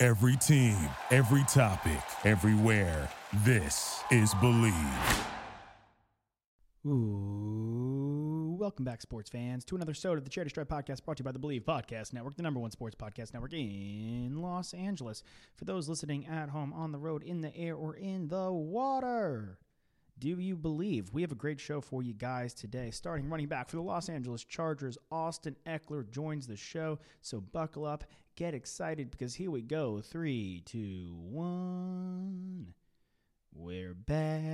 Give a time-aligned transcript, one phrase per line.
[0.00, 0.76] Every team,
[1.10, 3.10] every topic, everywhere.
[3.44, 4.72] This is Believe.
[6.86, 11.22] Ooh, welcome back, sports fans, to another episode of the Charity Stripe Podcast brought to
[11.22, 15.24] you by the Believe Podcast Network, the number one sports podcast network in Los Angeles.
[15.56, 19.58] For those listening at home, on the road, in the air, or in the water,
[20.16, 21.12] do you believe?
[21.12, 22.92] We have a great show for you guys today.
[22.92, 27.00] Starting running back for the Los Angeles Chargers, Austin Ekeler joins the show.
[27.20, 28.04] So buckle up,
[28.38, 30.00] get excited because here we go.
[30.00, 32.72] Three, two, one.
[33.52, 34.44] We're back.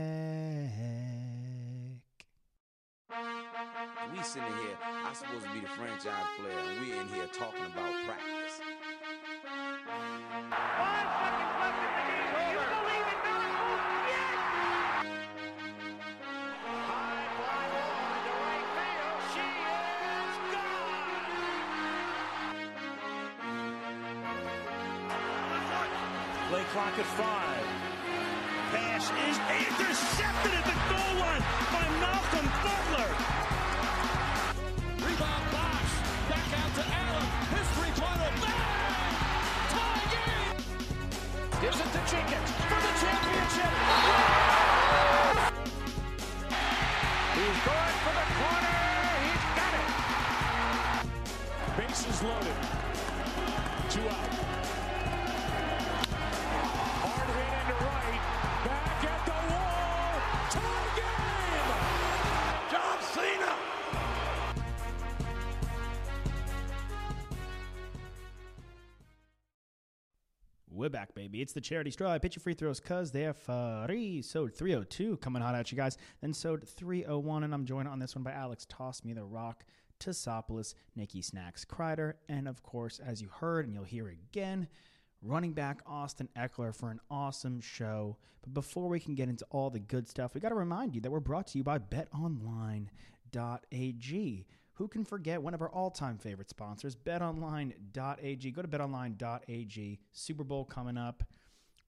[4.11, 7.61] We sitting here, I'm supposed to be the franchise player, and we're in here talking
[7.61, 8.61] about practice.
[10.51, 11.24] Five
[26.55, 27.67] Play clock at five.
[28.71, 31.43] Pass is intercepted at the goal line
[31.75, 33.11] by Malcolm Butler.
[35.03, 35.83] Rebound box.
[36.31, 37.27] Back out to Allen.
[37.59, 38.31] His three-pointer.
[39.75, 40.55] Tie game.
[41.61, 43.75] Gives it to Jenkins for the championship.
[47.35, 48.79] He's going for the corner.
[49.27, 49.91] He's got it.
[51.77, 52.84] Bases loaded.
[71.25, 71.41] Baby.
[71.41, 72.11] It's the Charity Stripe.
[72.11, 74.21] I pitch your free throws because they're free.
[74.21, 75.97] So 302 coming hot at you guys.
[76.21, 79.65] Then so 301, and I'm joined on this one by Alex Toss Me the Rock,
[79.99, 84.69] Tassopoulos, Nikki Snacks Kreider, and of course, as you heard and you'll hear again,
[85.23, 88.19] running back Austin Ekeler for an awesome show.
[88.43, 91.01] But before we can get into all the good stuff, we got to remind you
[91.01, 92.91] that we're brought to you by betonline.ag.
[94.75, 98.51] Who can forget one of our all-time favorite sponsors, betonline.ag.
[98.51, 100.01] Go to betonline.ag.
[100.13, 101.23] Super Bowl coming up.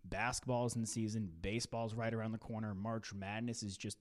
[0.04, 1.30] Basketball's in season.
[1.40, 2.74] Baseball's right around the corner.
[2.74, 3.98] March Madness is just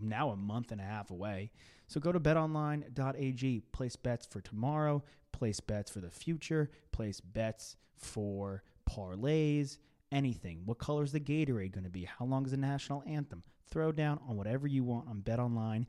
[0.00, 1.50] now a month and a half away.
[1.88, 3.60] So go to betonline.ag.
[3.72, 5.02] Place bets for tomorrow.
[5.32, 6.70] Place bets for the future.
[6.92, 9.78] Place bets for parlays.
[10.12, 10.62] Anything.
[10.64, 12.04] What color is the Gatorade going to be?
[12.04, 13.42] How long is the national anthem?
[13.70, 15.86] Throw down on whatever you want on betonline.ag.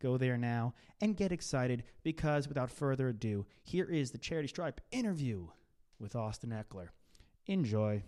[0.00, 0.72] Go there now
[1.02, 5.48] and get excited because without further ado, here is the Charity Stripe interview
[5.98, 6.88] with Austin Ekeler.
[7.46, 8.02] Enjoy.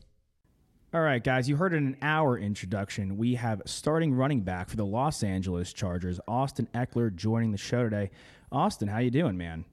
[0.95, 3.19] All right, guys, you heard in an hour introduction.
[3.19, 7.83] We have starting running back for the Los Angeles Chargers, Austin Ekeler, joining the show
[7.83, 8.11] today.
[8.51, 9.67] Austin, how you doing, man?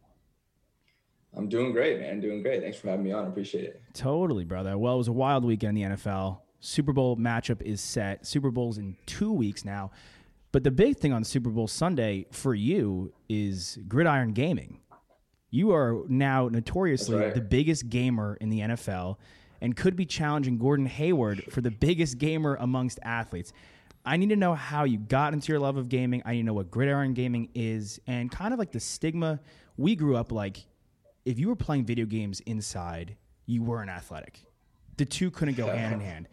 [1.36, 2.20] I'm doing great, man.
[2.20, 2.62] Doing great.
[2.62, 3.26] Thanks for having me on.
[3.26, 3.82] I appreciate it.
[3.94, 4.78] Totally, brother.
[4.78, 6.40] Well, it was a wild weekend in the NFL.
[6.60, 8.26] Super Bowl matchup is set.
[8.26, 9.92] Super Bowl's in two weeks now.
[10.52, 14.80] But the big thing on Super Bowl Sunday for you is gridiron gaming.
[15.52, 17.34] You are now notoriously right.
[17.34, 19.18] the biggest gamer in the NFL
[19.62, 23.54] and could be challenging Gordon Hayward for the biggest gamer amongst athletes.
[24.06, 26.22] I need to know how you got into your love of gaming.
[26.26, 29.40] I need to know what gridiron gaming is and kind of like the stigma.
[29.78, 30.66] We grew up like
[31.26, 34.40] if you were playing video games inside, you weren't athletic.
[34.98, 36.28] The two couldn't go hand in hand.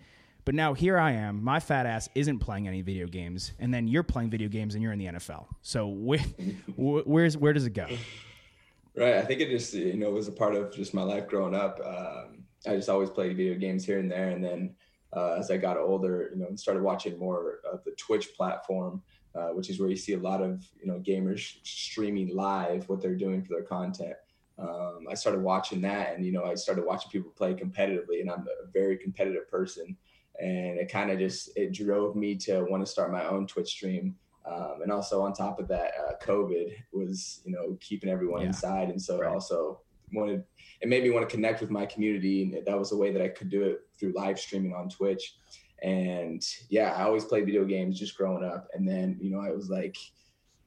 [0.47, 1.43] But now here I am.
[1.43, 4.83] My fat ass isn't playing any video games, and then you're playing video games and
[4.83, 5.47] you're in the NFL.
[5.61, 6.21] So where,
[6.77, 7.89] where's where does it go?
[8.97, 9.17] Right.
[9.17, 11.81] I think it just, you know, was a part of just my life growing up.
[11.84, 14.31] Um, I just always played video games here and there.
[14.31, 14.75] And then
[15.15, 19.03] uh, as I got older, you know, and started watching more of the Twitch platform,
[19.34, 23.03] uh, which is where you see a lot of, you know, gamers streaming live what
[23.03, 24.15] they're doing for their content.
[24.59, 28.31] Um, I started watching that and, you know, I started watching people play competitively and
[28.31, 29.97] I'm a very competitive person.
[30.41, 33.68] And it kind of just, it drove me to want to start my own Twitch
[33.68, 34.16] stream.
[34.44, 38.48] Um, and also on top of that, uh, COVID was, you know, keeping everyone Yeah.
[38.48, 38.91] inside.
[38.91, 39.30] And so Right.
[39.30, 39.80] it also
[40.12, 40.44] wanted,
[40.80, 42.42] it made me want to connect with my community.
[42.42, 45.36] And that was a way that I could do it through live streaming on Twitch.
[45.83, 48.68] And yeah, I always played video games just growing up.
[48.72, 49.97] And then, you know, I was like,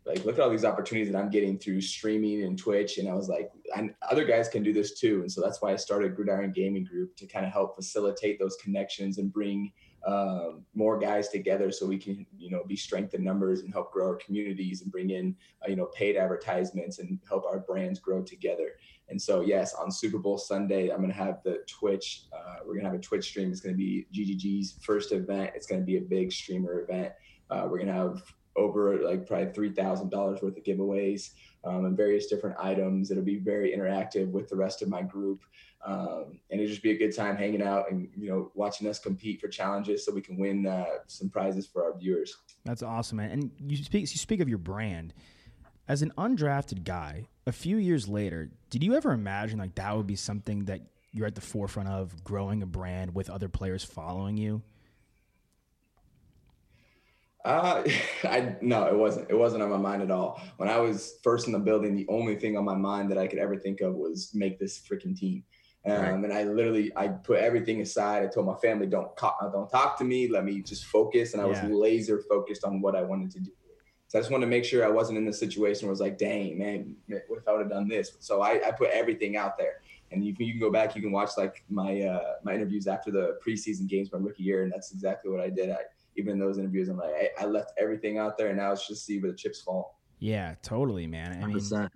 [0.05, 2.97] like look at all these opportunities that I'm getting through streaming and Twitch.
[2.97, 5.21] And I was like, I, other guys can do this too.
[5.21, 8.55] And so that's why I started Gridiron Gaming Group to kind of help facilitate those
[8.57, 9.71] connections and bring
[10.07, 13.91] um, more guys together so we can, you know, be strength in numbers and help
[13.91, 17.99] grow our communities and bring in, uh, you know, paid advertisements and help our brands
[17.99, 18.71] grow together.
[19.09, 22.23] And so, yes, on Super Bowl Sunday, I'm going to have the Twitch.
[22.31, 23.51] Uh, we're going to have a Twitch stream.
[23.51, 25.51] It's going to be GGG's first event.
[25.55, 27.11] It's going to be a big streamer event.
[27.49, 28.23] Uh, we're going to have
[28.59, 31.31] over like probably three thousand dollars worth of giveaways
[31.63, 33.11] um, and various different items.
[33.11, 35.43] It'll be very interactive with the rest of my group,
[35.85, 38.99] um, and it'll just be a good time hanging out and you know watching us
[38.99, 42.35] compete for challenges so we can win uh, some prizes for our viewers.
[42.65, 43.31] That's awesome, man.
[43.31, 45.13] And you speak you speak of your brand
[45.87, 47.27] as an undrafted guy.
[47.47, 50.81] A few years later, did you ever imagine like that would be something that
[51.11, 54.61] you're at the forefront of growing a brand with other players following you?
[57.45, 57.83] Uh,
[58.23, 59.29] I no, it wasn't.
[59.29, 60.41] It wasn't on my mind at all.
[60.57, 63.27] When I was first in the building, the only thing on my mind that I
[63.27, 65.43] could ever think of was make this freaking team.
[65.85, 66.11] Um, right.
[66.11, 68.23] And I literally, I put everything aside.
[68.23, 70.27] I told my family, don't don't talk to me.
[70.27, 71.33] Let me just focus.
[71.33, 73.51] And I was laser focused on what I wanted to do.
[74.09, 75.99] So I just wanted to make sure I wasn't in the situation where I was
[75.99, 76.95] like, dang, man,
[77.27, 78.11] what if I would have done this?
[78.19, 79.81] So I, I put everything out there.
[80.11, 82.87] And you can, you can go back, you can watch like my uh, my interviews
[82.87, 85.69] after the preseason games my rookie year, and that's exactly what I did.
[85.69, 85.81] I
[86.19, 88.87] even in those interviews, I'm like, I, I left everything out there, and now it's
[88.87, 89.99] just see where the chips fall.
[90.19, 91.41] Yeah, totally, man.
[91.41, 91.89] I mean, 100%.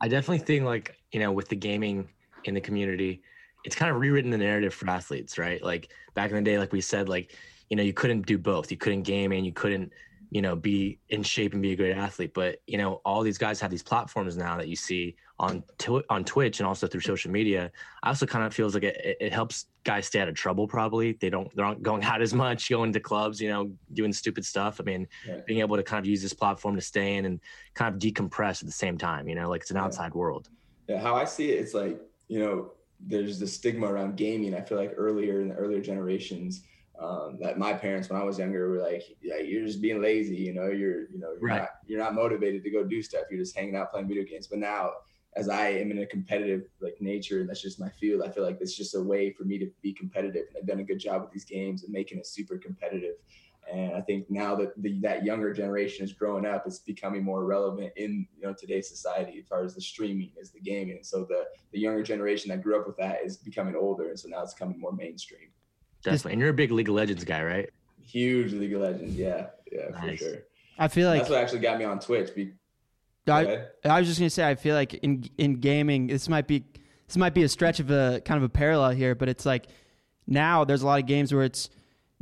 [0.00, 2.08] I definitely think like you know with the gaming
[2.44, 3.22] in the community,
[3.64, 5.62] it's kind of rewritten the narrative for athletes, right?
[5.62, 7.34] Like back in the day, like we said, like
[7.68, 8.70] you know you couldn't do both.
[8.70, 9.92] You couldn't game and you couldn't
[10.30, 12.32] you know be in shape and be a great athlete.
[12.34, 16.04] But you know all these guys have these platforms now that you see on tw-
[16.10, 17.72] on Twitch and also through social media.
[18.02, 20.68] I also kind of feels like it, it helps guys stay out of trouble.
[20.68, 24.12] Probably they don't they're not going out as much, going to clubs, you know, doing
[24.12, 24.80] stupid stuff.
[24.80, 25.08] I mean,
[25.46, 27.40] being able to kind of use this platform to stay in and
[27.72, 29.28] kind of decompress at the same time.
[29.28, 30.18] You know, like it's an outside yeah.
[30.18, 30.50] world.
[30.88, 31.98] Yeah, how I see it, it's like
[32.28, 34.54] you know, there's the stigma around gaming.
[34.54, 36.62] I feel like earlier in the earlier generations.
[37.00, 40.36] Um, that my parents, when I was younger, were like, "Yeah, you're just being lazy.
[40.36, 41.60] You know, you're, you know, you're right.
[41.60, 43.22] not, you're not motivated to go do stuff.
[43.30, 44.90] You're just hanging out playing video games." But now,
[45.36, 48.42] as I am in a competitive like nature and that's just my field, I feel
[48.42, 50.46] like it's just a way for me to be competitive.
[50.48, 53.14] And I've done a good job with these games and making it super competitive.
[53.72, 57.44] And I think now that the, that younger generation is growing up, it's becoming more
[57.44, 60.96] relevant in you know today's society as far as the streaming is the gaming.
[60.96, 64.18] And so the the younger generation that grew up with that is becoming older, and
[64.18, 65.50] so now it's becoming more mainstream.
[66.02, 67.70] Definitely, and you're a big League of Legends guy, right?
[68.02, 70.18] Huge League of Legends, yeah, yeah, nice.
[70.18, 70.36] for sure.
[70.78, 72.30] I feel like that's what actually got me on Twitch
[73.28, 76.64] I, I was just gonna say I feel like in in gaming this might be
[77.06, 79.66] this might be a stretch of a kind of a parallel here, but it's like
[80.26, 81.68] now there's a lot of games where it's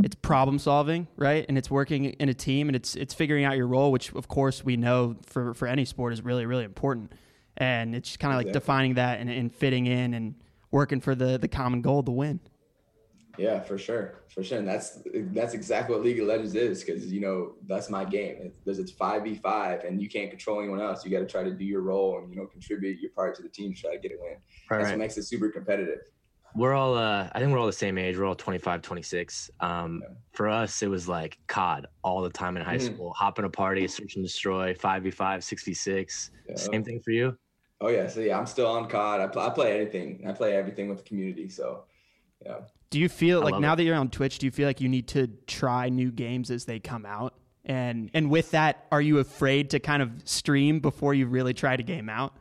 [0.03, 1.45] it's problem solving, right?
[1.49, 4.29] And it's working in a team and it's it's figuring out your role, which of
[4.29, 7.12] course we know for for any sport is really really important.
[7.56, 8.61] And it's kind of like exactly.
[8.61, 10.35] defining that and, and fitting in and
[10.71, 12.41] working for the the common goal, the win.
[13.38, 14.99] Yeah, for sure, for sure, and that's
[15.32, 18.52] that's exactly what League of Legends is because you know that's my game.
[18.67, 21.05] It's it's five v five, and you can't control anyone else.
[21.05, 23.43] You got to try to do your role and you know contribute your part to
[23.43, 24.32] the team to try to get a win.
[24.32, 24.38] Right,
[24.70, 24.90] that's right.
[24.90, 26.00] what makes it super competitive.
[26.55, 28.19] We're all, uh, I think we're all the same age.
[28.19, 29.50] We're all 25, 26.
[29.61, 30.14] Um, yeah.
[30.32, 32.94] For us, it was like COD all the time in high mm-hmm.
[32.94, 33.12] school.
[33.12, 36.31] hopping a party, search and destroy, five v five, six v six.
[36.56, 37.37] Same thing for you.
[37.81, 39.20] Oh yeah, so yeah, I'm still on COD.
[39.20, 40.25] I play, I play anything.
[40.26, 41.49] I play everything with the community.
[41.49, 41.84] So
[42.44, 42.58] yeah.
[42.90, 43.77] Do you feel like now it.
[43.77, 46.65] that you're on Twitch, do you feel like you need to try new games as
[46.65, 47.34] they come out?
[47.65, 51.77] And and with that, are you afraid to kind of stream before you really try
[51.77, 52.34] to game out?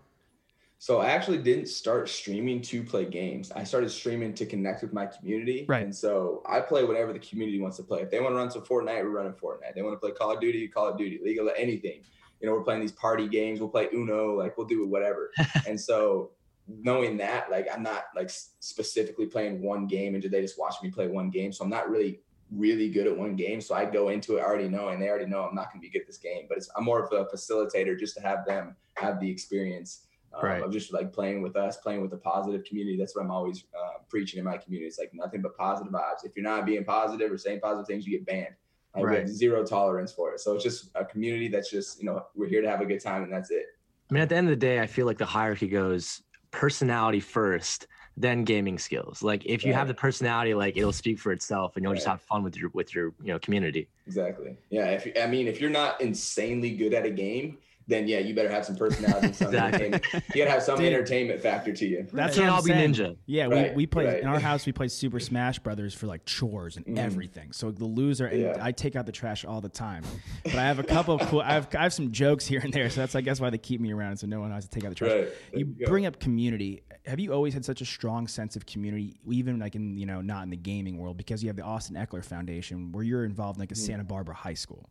[0.80, 3.52] So I actually didn't start streaming to play games.
[3.52, 5.66] I started streaming to connect with my community.
[5.68, 5.84] Right.
[5.84, 8.02] And so I play whatever the community wants to play.
[8.02, 9.74] If they want to run some Fortnite, we're running Fortnite.
[9.76, 12.04] They want to play Call of Duty, Call of Duty, League of anything.
[12.40, 13.60] You know, we're playing these party games.
[13.60, 14.38] We'll play Uno.
[14.38, 15.32] Like we'll do whatever.
[15.68, 16.32] and so
[16.68, 20.76] knowing that, like I'm not like specifically playing one game and do they just watch
[20.84, 21.52] me play one game.
[21.52, 22.22] So I'm not really
[22.52, 23.60] really good at one game.
[23.60, 25.92] So I go into it already knowing they already know I'm not going to be
[25.92, 26.46] good at this game.
[26.48, 30.46] But it's I'm more of a facilitator just to have them have the experience um,
[30.46, 30.64] right.
[30.64, 32.98] of just like playing with us, playing with a positive community.
[32.98, 34.88] That's what I'm always uh, preaching in my community.
[34.88, 36.24] It's like nothing but positive vibes.
[36.24, 38.56] If you're not being positive or saying positive things, you get banned.
[38.96, 39.14] Like right.
[39.14, 40.40] We have zero tolerance for it.
[40.40, 43.02] So it's just a community that's just you know we're here to have a good
[43.02, 43.66] time and that's it.
[44.10, 47.20] I mean, at the end of the day, I feel like the hierarchy goes personality
[47.20, 49.78] first then gaming skills like if you right.
[49.78, 51.98] have the personality like it'll speak for itself and you'll right.
[51.98, 55.48] just have fun with your with your you know community exactly yeah if i mean
[55.48, 59.28] if you're not insanely good at a game then yeah, you better have some personality
[59.28, 59.88] and some Exactly.
[60.36, 60.88] You gotta have some Dude.
[60.94, 62.08] entertainment factor to you.
[62.12, 63.16] That's Can't what I'm all be ninja.
[63.26, 64.22] Yeah, Right, we, we play right.
[64.22, 64.66] in our house.
[64.66, 66.98] We play Super Smash Brothers for like chores and Mm.
[66.98, 67.52] everything.
[67.54, 68.58] So the loser, and Yeah.
[68.62, 70.04] I take out the trash all the time.
[70.44, 71.42] But I have a couple of cool.
[71.42, 72.90] I have I have some jokes here and there.
[72.90, 74.18] So that's I guess why they keep me around.
[74.18, 75.12] So no one has to take out the trash.
[75.12, 75.28] Right.
[75.54, 76.84] You you bring up community.
[77.06, 80.20] Have you always had such a strong sense of community, even like in you know
[80.22, 83.58] not in the gaming world, because you have the Austin Ekeler Foundation, where you're involved
[83.58, 84.90] in like a Santa Barbara high school,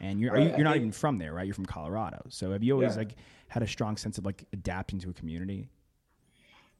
[0.00, 0.44] and you're are you.
[0.46, 1.46] Right, I you're not think- even from there, right?
[1.46, 2.22] You're from Colorado.
[2.28, 2.98] So have you always Yeah.
[2.98, 3.14] like
[3.48, 5.68] had a strong sense of like adapting to a community?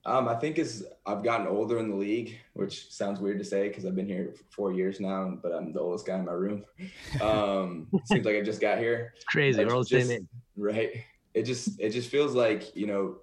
[0.04, 3.66] Um, I think as I've gotten older in the league, which sounds weird to say
[3.68, 6.32] because I've been here for four years now, but I'm the oldest guy in my
[6.32, 6.64] room.
[7.20, 9.12] Um, seems like I just got here.
[9.16, 9.64] It's crazy.
[9.64, 10.26] We're all the same just- age.
[10.56, 10.90] right
[11.34, 13.16] it just it just feels like you know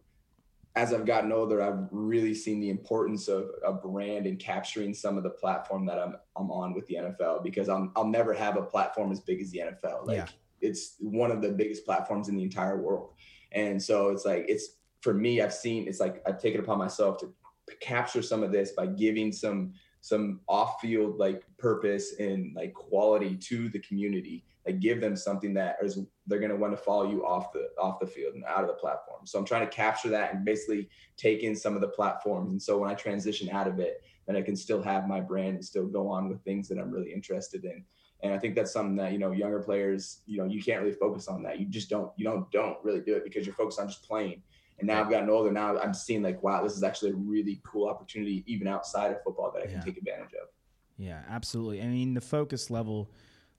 [0.75, 5.17] as i've gotten older i've really seen the importance of a brand and capturing some
[5.17, 8.57] of the platform that i'm i'm on with the nfl because i'm i'll never have
[8.57, 10.27] a platform as big as the nfl like Yeah.
[10.61, 13.11] it's one of the biggest platforms in the entire world.
[13.51, 17.19] And so it's like it's for me i've seen it's like i've taken upon myself
[17.19, 17.31] to
[17.79, 23.69] capture some of this by giving some some off-field like purpose and like quality to
[23.69, 27.25] the community like give them something that is they're going to want to follow you
[27.25, 30.09] off the off the field and out of the platform so i'm trying to capture
[30.09, 33.67] that and basically take in some of the platforms and so when i transition out
[33.67, 36.67] of it then i can still have my brand and still go on with things
[36.67, 37.83] that i'm really interested in
[38.23, 40.95] and i think that's something that you know younger players you know you can't really
[40.95, 43.79] focus on that you just don't you don't don't really do it because you're focused
[43.79, 44.41] on just playing
[44.79, 45.51] and now I've gotten older.
[45.51, 49.21] Now I'm seeing like, wow, this is actually a really cool opportunity, even outside of
[49.23, 49.81] football, that I can Yeah.
[49.83, 50.49] take advantage of.
[50.97, 51.81] Yeah, absolutely.
[51.81, 53.11] I mean, the focus level,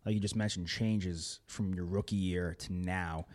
[0.05, 3.27] like you just mentioned, changes from your rookie year to now.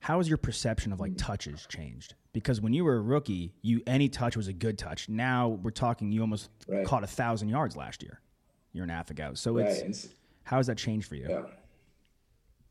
[0.00, 2.14] How has your perception of like touches changed?
[2.32, 5.08] Because when you were a rookie, you any touch was a good touch.
[5.08, 6.86] Now we're talking you almost Right.
[6.86, 8.20] caught a thousand yards last year.
[8.72, 9.34] You're an half ago.
[9.34, 9.66] So Right.
[9.66, 10.08] it's
[10.44, 11.26] how has that changed for you?
[11.28, 11.42] Yeah.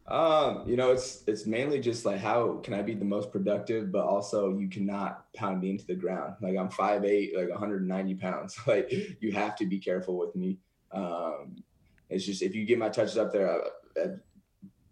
[0.08, 3.92] Um, you know, it's it's mainly just like how can I be the most productive,
[3.92, 6.36] but also you cannot pound me into the ground.
[6.42, 8.58] Like I'm 5'8, like 190 pounds.
[8.68, 8.90] Like
[9.20, 10.60] you have to be careful with me.
[10.92, 11.62] Um,
[12.10, 14.22] it's just if you get my touches up there, I, I'm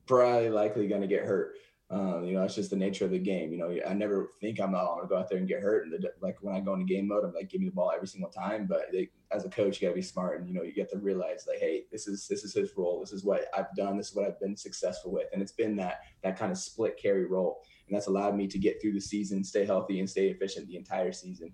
[0.06, 1.56] probably likely gonna get hurt.
[1.92, 3.52] Um, you know, that's just the nature of the game.
[3.52, 5.86] You know, I never think I'm, I'm gonna go out there and get hurt.
[5.86, 7.92] And the, like when I go into game mode, I'm like, give me the ball
[7.94, 8.66] every single time.
[8.66, 10.98] But they, as a coach, you gotta be smart, and you know, you get to
[10.98, 13.00] realize like, hey, this is this is his role.
[13.00, 13.98] This is what I've done.
[13.98, 16.98] This is what I've been successful with, and it's been that that kind of split
[17.00, 20.30] carry role, and that's allowed me to get through the season, stay healthy, and stay
[20.30, 21.54] efficient the entire season.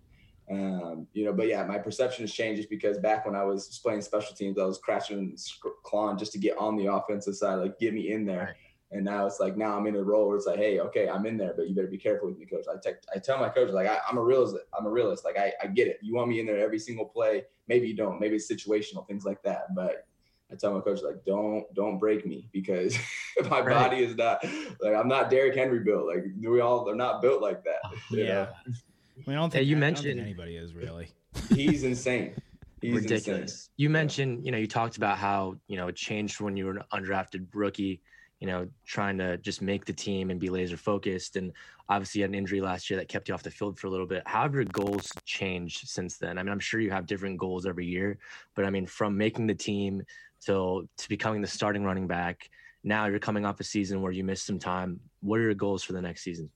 [0.49, 3.79] Um, you know, but yeah, my perception has changed just because back when I was
[3.81, 5.39] playing special teams, I was crashing and
[5.83, 8.55] clawing just to get on the offensive side, like get me in there.
[8.93, 11.25] And now it's like now I'm in a role where it's like, hey, okay, I'm
[11.25, 12.65] in there, but you better be careful with me, coach.
[12.69, 14.57] I, te- I tell my coach like I, I'm a realist.
[14.77, 15.23] I'm a realist.
[15.23, 15.99] Like I, I get it.
[16.01, 17.43] You want me in there every single play.
[17.69, 18.19] Maybe you don't.
[18.19, 19.73] Maybe it's situational things like that.
[19.73, 20.05] But
[20.51, 22.97] I tell my coach like, don't don't break me because
[23.49, 23.69] my Right.
[23.69, 24.43] body is not
[24.81, 26.05] like I'm not Derrick Henry built.
[26.07, 27.79] Like we all are not built like that.
[28.11, 28.47] Yeah.
[29.21, 29.27] Know?
[29.27, 31.07] I mean, I don't Hey, think you I don't think mentioned- anybody is really.
[31.49, 32.33] he's insane.
[32.81, 33.41] He's ridiculous.
[33.41, 33.69] insane.
[33.77, 36.71] You mentioned, you know, you talked about how, you know, it changed when you were
[36.77, 38.01] an undrafted rookie,
[38.39, 41.35] you know, trying to just make the team and be laser focused.
[41.35, 41.51] And
[41.89, 43.89] obviously you had an injury last year that kept you off the field for a
[43.91, 44.23] little bit.
[44.25, 46.37] How have your goals changed since then?
[46.39, 48.17] I mean, I'm sure you have different goals every year,
[48.55, 50.01] but I mean, from making the team
[50.45, 52.49] to to becoming the starting running back,
[52.83, 54.99] now you're coming off a season where you missed some time.
[55.21, 56.49] What are your goals for the next season?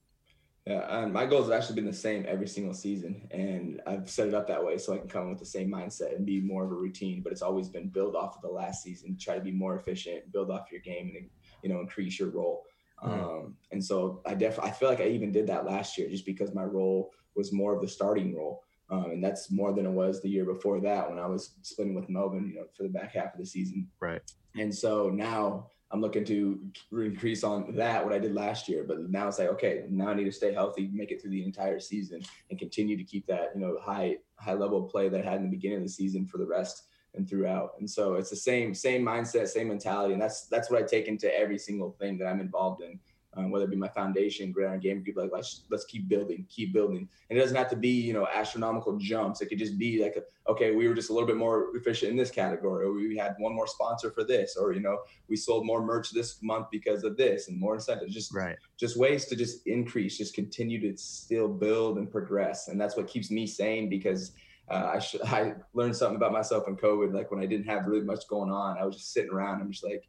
[0.66, 4.26] Yeah, and my goals have actually been the same every single season, and I've set
[4.26, 6.64] it up that way so I can come with the same mindset and be more
[6.64, 7.22] of a routine.
[7.22, 10.32] But it's always been build off of the last season, try to be more efficient,
[10.32, 11.30] build off your game, and
[11.62, 12.64] you know increase your role.
[13.00, 16.26] Um, and so I definitely I feel like I even did that last year just
[16.26, 19.92] because my role was more of the starting role, um, and that's more than it
[19.92, 22.88] was the year before that when I was splitting with Melvin, you know, for the
[22.88, 23.86] back half of the season.
[24.00, 24.22] Right.
[24.56, 26.60] And so now I'm looking to
[26.92, 28.84] increase on that what I did last year.
[28.86, 31.44] But now it's like, okay, now I need to stay healthy, make it through the
[31.44, 35.30] entire season, and continue to keep that you know high high level play that I
[35.30, 37.72] had in the beginning of the season for the rest and throughout.
[37.78, 41.08] And so it's the same same mindset, same mentality, and that's that's what I take
[41.08, 42.98] into every single thing that I'm involved in.
[43.36, 46.72] Um, whether it be my foundation, Gridiron Game Group, like let's let's keep building, keep
[46.72, 47.06] building.
[47.28, 49.42] And it doesn't have to be you know astronomical jumps.
[49.42, 52.10] It could just be like, a, okay, we were just a little bit more efficient
[52.10, 55.36] in this category, or we had one more sponsor for this, or you know we
[55.36, 58.14] sold more merch this month because of this, and more incentives.
[58.14, 58.56] Just Right.
[58.78, 63.06] just ways to just increase, just continue to still build and progress, and that's what
[63.06, 64.32] keeps me sane because.
[64.68, 67.14] Uh, I, sh- I learned something about myself in COVID.
[67.14, 69.60] Like when I didn't have really much going on, I was just sitting around.
[69.60, 70.08] I'm just like,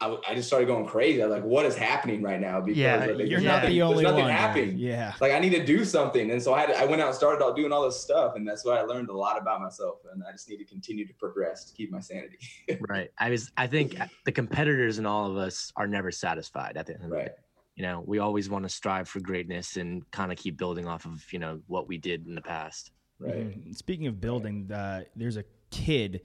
[0.00, 1.22] I, w- I just started going crazy.
[1.22, 2.60] I was like, what is happening right now?
[2.60, 4.30] Because Yeah, like, You're there's not nothing- the only nothing one.
[4.30, 4.76] happening.
[4.76, 5.14] Yeah.
[5.20, 7.42] Like I need to do something, and so I had I went out and started
[7.44, 10.00] out doing all this stuff, and that's why I learned a lot about myself.
[10.12, 12.38] And I just need to continue to progress to keep my sanity.
[12.88, 13.10] Right.
[13.18, 16.94] I was I think the competitors in all of us are never satisfied at the
[16.94, 17.26] end of the right.
[17.26, 17.32] day.
[17.76, 21.06] you know, we always want to strive for greatness and kind of keep building off
[21.06, 22.90] of, you know, what we did in the past.
[23.20, 23.34] Right.
[23.48, 23.72] Mm-hmm.
[23.72, 26.22] Speaking of building, uh, there's a kid,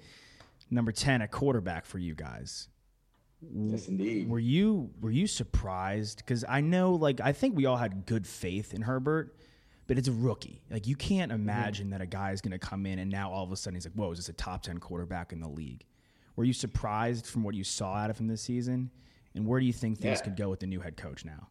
[0.71, 2.67] number ten, a quarterback for you guys.
[3.41, 4.29] Yes, indeed.
[4.29, 6.17] Were you were you surprised?
[6.17, 9.35] Because I know, like, I think we all had good faith in Herbert,
[9.87, 10.61] but it's a rookie.
[10.69, 11.91] Like, you can't imagine mm-hmm.
[11.91, 13.85] that a guy is going to come in and now all of a sudden he's
[13.85, 15.85] like, "Whoa, is this a top ten quarterback in the league?"
[16.35, 18.91] Were you surprised from what you saw out of him this season?
[19.35, 20.23] And where do you think things yeah.
[20.23, 21.49] could go with the new head coach now?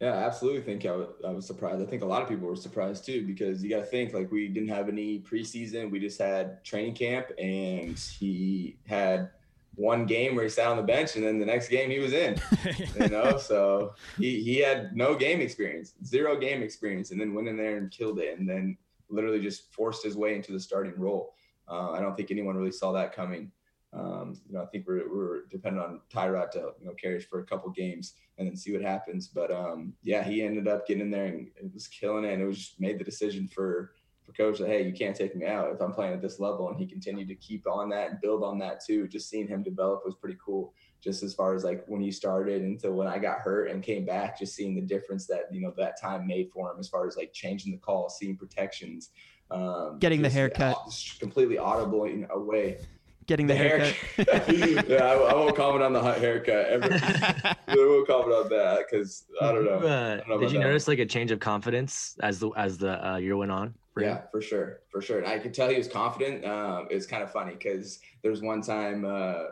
[0.00, 1.80] Yeah, I absolutely think I, w- I was surprised.
[1.80, 4.30] I think a lot of people were surprised too because you got to think like
[4.30, 5.90] we didn't have any preseason.
[5.90, 9.30] We just had training camp, and he had
[9.76, 12.12] one game where he sat on the bench, and then the next game he was
[12.12, 12.36] in.
[13.00, 17.48] you know, so he he had no game experience, zero game experience, and then went
[17.48, 18.76] in there and killed it, and then
[19.08, 21.34] literally just forced his way into the starting role.
[21.68, 23.50] Uh, I don't think anyone really saw that coming.
[23.92, 27.24] Um, you know, I think we're, we're dependent on Tyrod to you know carry us
[27.24, 29.28] for a couple games and then see what happens.
[29.28, 32.32] But um, yeah, he ended up getting in there and it was killing it.
[32.32, 33.92] And it was just made the decision for
[34.24, 36.68] for coach that hey, you can't take me out if I'm playing at this level.
[36.68, 39.06] And he continued to keep on that and build on that too.
[39.08, 40.72] Just seeing him develop was pretty cool.
[41.02, 44.04] Just as far as like when he started until when I got hurt and came
[44.06, 47.06] back, just seeing the difference that you know that time made for him as far
[47.06, 49.10] as like changing the call, seeing protections,
[49.50, 50.76] um, getting the haircut,
[51.20, 52.78] completely audible in a way
[53.26, 53.94] getting the, the haircut.
[54.28, 54.88] haircut.
[54.88, 56.66] yeah, I, I, won't comment on the haircut.
[56.66, 56.88] Ever.
[56.92, 59.78] I won't comment on that because I don't know.
[59.78, 63.06] Uh, don't know did you notice like a change of confidence as the as the
[63.06, 63.74] uh, year went on?
[63.98, 65.24] Yeah, for sure, for sure.
[65.24, 66.44] I could tell he was confident.
[66.44, 69.44] Um, it's kind of funny because there was one time uh,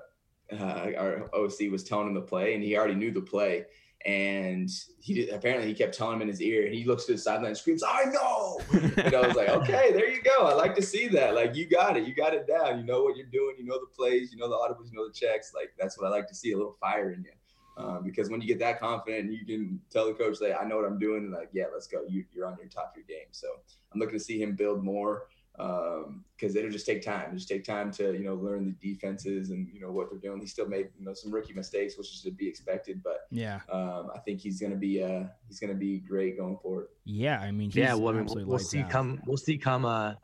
[0.52, 3.66] uh our OC was telling him the play, and he already knew the play,
[4.04, 4.68] and
[4.98, 7.46] he apparently he kept telling him in his ear and he looks to the sideline
[7.46, 8.58] and screams i know!
[8.96, 10.46] And i was like okay there you go.
[10.46, 11.34] I like to see that.
[11.34, 12.06] Like you got it.
[12.06, 12.78] You got it down.
[12.78, 13.56] You know what you're doing.
[13.58, 14.32] You know the plays.
[14.32, 14.90] You know the audibles.
[14.90, 15.52] You know the checks.
[15.54, 17.30] Like that's what i like to see a little fire in you
[17.76, 20.76] um, because when you get that confident you can tell the coach like i know
[20.76, 23.06] what i'm doing and like yeah let's go you, you're on your top of your
[23.06, 23.48] game so
[23.92, 25.26] i'm looking to see him build more
[25.56, 27.26] because um, it'll just take time.
[27.26, 30.18] It'll just take time to you know learn the defenses and you know what they're
[30.18, 30.40] doing.
[30.40, 33.02] He still made you know some rookie mistakes, which is to be expected.
[33.02, 36.88] But yeah, um, I think he's gonna be uh he's gonna be great going forward.
[37.04, 38.90] Yeah, I mean, yeah, well, we'll, we'll see out.
[38.90, 40.14] come we'll see come uh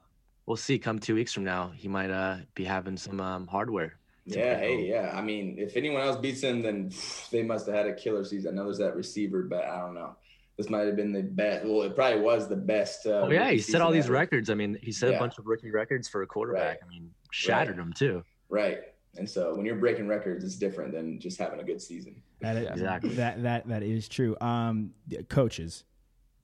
[0.46, 1.72] we'll see come two weeks from now.
[1.76, 3.97] He might uh be having some um, hardware.
[4.36, 5.12] Yeah, hey, yeah.
[5.14, 6.92] I mean, if anyone else beats him, then
[7.30, 8.52] they must have had a killer season.
[8.52, 10.16] I know there's that receiver, but I don't know
[10.58, 11.64] this might have been the best.
[11.64, 13.06] Well, it probably was the best.
[13.06, 14.14] Uh, oh yeah, he set all these ever.
[14.14, 14.50] records.
[14.50, 15.16] I mean, he set yeah.
[15.16, 16.80] a bunch of rookie records for a quarterback.
[16.82, 16.84] Right.
[16.84, 17.84] I mean, shattered right.
[17.84, 18.24] them too.
[18.48, 18.80] Right.
[19.16, 22.20] And so when you're breaking records, it's different than just having a good season.
[22.40, 23.10] That is, exactly.
[23.10, 24.36] That that that is true.
[24.40, 24.90] Um,
[25.28, 25.84] coaches,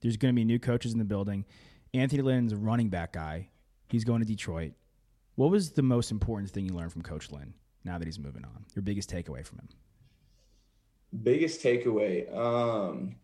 [0.01, 1.45] there's going to be new coaches in the building.
[1.93, 3.49] Anthony Lynn's a running back guy.
[3.89, 4.73] He's going to Detroit.
[5.35, 7.53] What was the most important thing you learned from Coach Lynn
[7.85, 8.65] now that he's moving on?
[8.75, 9.69] Your biggest takeaway from him?
[11.23, 12.35] Biggest takeaway.
[12.35, 13.15] Um,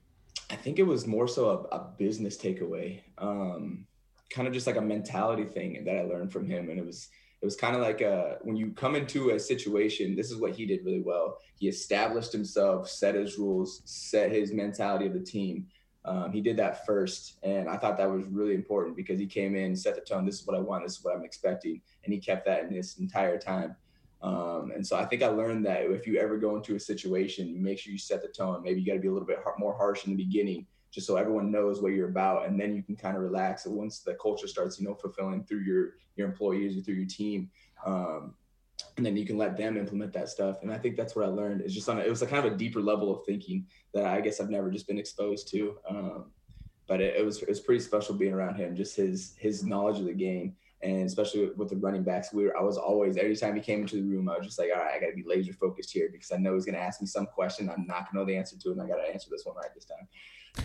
[0.49, 3.85] I think it was more so a, a business takeaway, um,
[4.29, 6.69] kind of just like a mentality thing that I learned from him.
[6.69, 7.09] And it was,
[7.41, 10.51] it was kind of like a, when you come into a situation, this is what
[10.51, 11.39] he did really well.
[11.57, 15.67] He established himself, set his rules, set his mentality of the team.
[16.05, 17.39] Um, he did that first.
[17.43, 20.25] And I thought that was really important because he came in, set the tone.
[20.25, 20.83] This is what I want.
[20.83, 21.81] This is what I'm expecting.
[22.03, 23.75] And he kept that in this entire time.
[24.21, 27.61] Um, and so I think I learned that if you ever go into a situation,
[27.61, 28.61] make sure you set the tone.
[28.63, 31.15] Maybe you got to be a little bit more harsh in the beginning, just so
[31.15, 33.65] everyone knows what you're about, and then you can kind of relax.
[33.65, 37.07] And once the culture starts, you know, fulfilling through your your employees or through your
[37.07, 37.49] team,
[37.85, 38.35] um,
[38.97, 40.57] and then you can let them implement that stuff.
[40.61, 41.61] And I think that's what I learned.
[41.61, 44.05] It's just on a, it was a kind of a deeper level of thinking that
[44.05, 45.77] I guess I've never just been exposed to.
[45.89, 46.31] Um,
[46.87, 49.99] but it, it was it was pretty special being around him, just his his knowledge
[49.99, 53.17] of the game and especially with, with, the running backs, we were, I was always
[53.17, 55.07] every time he came into the room, I was just like, all right, I got
[55.07, 57.69] to be laser focused here because I know he's going to ask me some question
[57.69, 59.45] I'm not going to know the answer to, it, and I got to answer this
[59.45, 60.07] one right this time.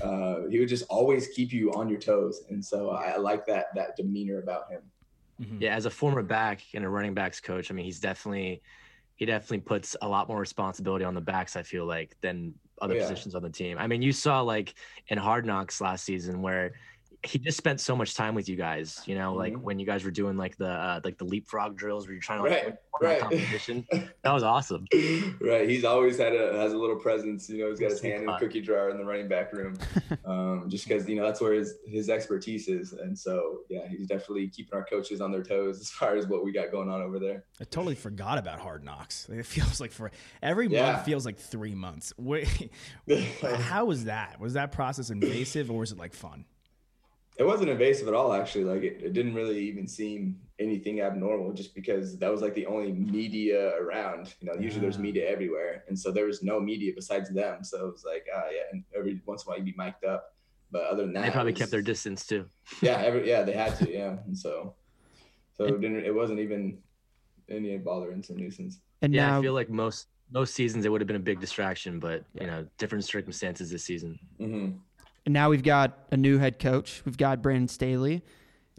[0.02, 3.46] Uh, he would just always keep you on your toes, and so I, I like
[3.46, 4.80] that that demeanor about him.
[5.40, 5.62] Mm-hmm.
[5.62, 8.62] Yeah, as a former back and a running backs coach, I mean, he's definitely
[9.14, 11.56] he definitely puts a lot more responsibility on the backs.
[11.56, 13.02] I feel like than other yeah.
[13.02, 13.78] positions on the team.
[13.78, 14.74] I mean, you saw like
[15.08, 16.72] in Hard Knocks last season where
[17.22, 19.62] he just spent so much time with you guys you know like mm-hmm.
[19.62, 22.42] when you guys were doing like the uh, like the leapfrog drills where you're trying
[22.42, 23.20] to like right, right.
[23.20, 23.86] competition.
[24.22, 24.86] That was awesome.
[25.40, 28.20] Right he's always had a has a little presence you know he's got his hand
[28.20, 29.78] in the cookie jar in the running back room
[30.24, 34.06] um, just because you know that's where his his expertise is and so yeah he's
[34.08, 37.00] definitely keeping our coaches on their toes as far as what we got going on
[37.02, 37.44] over there.
[37.60, 39.28] I totally forgot about hard knocks.
[39.36, 40.10] It feels like for
[40.42, 40.92] every yeah.
[40.92, 42.12] month feels like three months.
[42.16, 42.70] Wait
[43.60, 44.40] how was that?
[44.40, 46.46] Was that process invasive or was it like fun
[47.38, 48.64] It wasn't invasive at all, actually.
[48.64, 52.64] Like it, it didn't really even seem anything abnormal, just because that was like the
[52.66, 54.34] only media around.
[54.40, 57.62] You know, usually there's media everywhere, and so there was no media besides them.
[57.62, 60.04] So it was like, uh, yeah, and every once in a while you'd be mic'd
[60.04, 60.34] up,
[60.70, 62.46] but other than that, They probably was- kept their distance too.
[62.80, 64.74] yeah, every, yeah, they had to, yeah, and so,
[65.56, 66.04] so it didn't.
[66.06, 66.78] It wasn't even
[67.50, 68.80] any bother and some nuisance.
[69.02, 71.40] And yeah, now I feel like most most seasons it would have been a big
[71.40, 74.18] distraction, but you know, different circumstances this season.
[74.40, 74.78] Mm-hmm.
[75.26, 77.02] And now we've got a new head coach.
[77.04, 78.22] We've got Brandon Staley,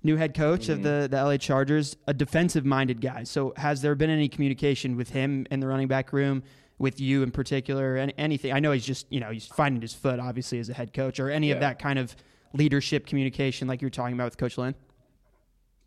[0.01, 3.23] new head coach of the, the LA Chargers, a defensive minded guy.
[3.25, 6.43] So, has there been any communication with him in the running back room,
[6.79, 8.53] with you in particular, and anything?
[8.53, 11.19] I know he's just, you know, he's finding his foot, obviously, as a head coach,
[11.19, 12.15] or any of that kind of
[12.53, 14.75] leadership communication like you were talking about with Coach Lynn?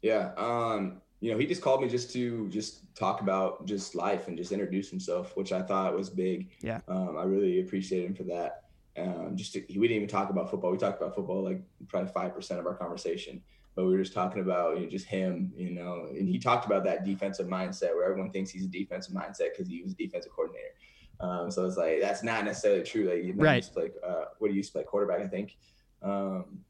[0.02, 0.32] Yeah.
[0.36, 4.36] Um, you know, he just called me just to just talk about just life and
[4.36, 6.50] just introduce himself, which I thought was big.
[6.60, 6.80] Yeah.
[6.88, 8.64] Um, I really appreciate him for that.
[9.00, 10.70] Um, just to, we didn't even talk about football.
[10.70, 13.42] We talked about football like probably five percent of our conversation,
[13.74, 16.06] but we were just talking about you know, just him, you know.
[16.10, 19.68] And he talked about that defensive mindset where everyone thinks he's a defensive mindset because
[19.68, 20.74] he was a defensive coordinator.
[21.20, 23.08] Um, so it's like that's not necessarily true.
[23.08, 23.56] Like you know, Right.
[23.56, 25.20] used to play, uh, what do you used to play quarterback?
[25.20, 25.56] I think.
[26.02, 26.64] Um,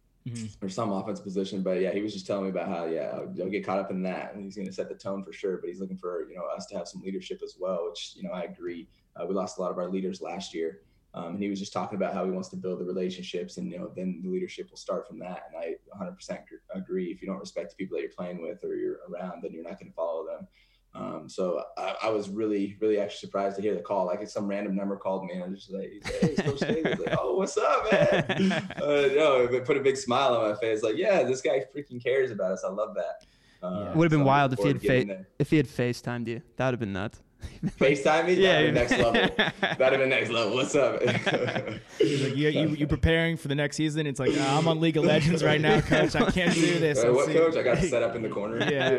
[0.62, 1.62] or some offense position.
[1.62, 4.03] But yeah, he was just telling me about how yeah, don't get caught up in
[4.03, 5.57] that, and he's going to set the tone for sure.
[5.57, 8.23] But he's looking for you know us to have some leadership as well, which you
[8.23, 8.88] know I agree.
[9.16, 10.83] Uh, we lost a lot of our leaders last year,
[11.14, 13.70] um, and he was just talking about how he wants to build the relationships, and
[13.70, 15.42] you know then the leadership will start from that.
[15.49, 16.38] And I 100%
[16.75, 17.07] agree.
[17.11, 19.64] If you don't respect the people that you're playing with or you're around, then you're
[19.64, 20.46] not going to follow them.
[20.92, 24.07] Um, so I, I was really, really actually surprised to hear the call.
[24.07, 26.59] Like it's some random number called me, and I was just like, "Hey, it's Coach
[26.59, 28.25] Staley." Like, "Oh, what's up, man?"
[28.77, 30.83] uh, no, it put a big smile on my face.
[30.83, 32.64] Like, yeah, this guy freaking cares about us.
[32.64, 33.25] I love that.
[33.62, 35.66] Uh, It would have been so wild if he had forward fa- if he had
[35.66, 36.42] FaceTimed you.
[36.57, 37.23] That would have been nuts.
[37.79, 38.35] FaceTime me.
[38.35, 39.12] Yeah, Yeah, next level.
[39.61, 40.55] That'd have been next level.
[40.55, 41.00] What's up?
[41.98, 44.07] He's like, you, you, you preparing for the next season?
[44.07, 46.14] It's like, "Ah, I'm on League of Legends right now, coach.
[46.14, 46.98] I can't do this.
[47.03, 47.57] Let's what see." coach?
[47.57, 48.59] I got to set up in the corner.
[48.70, 48.90] Yeah.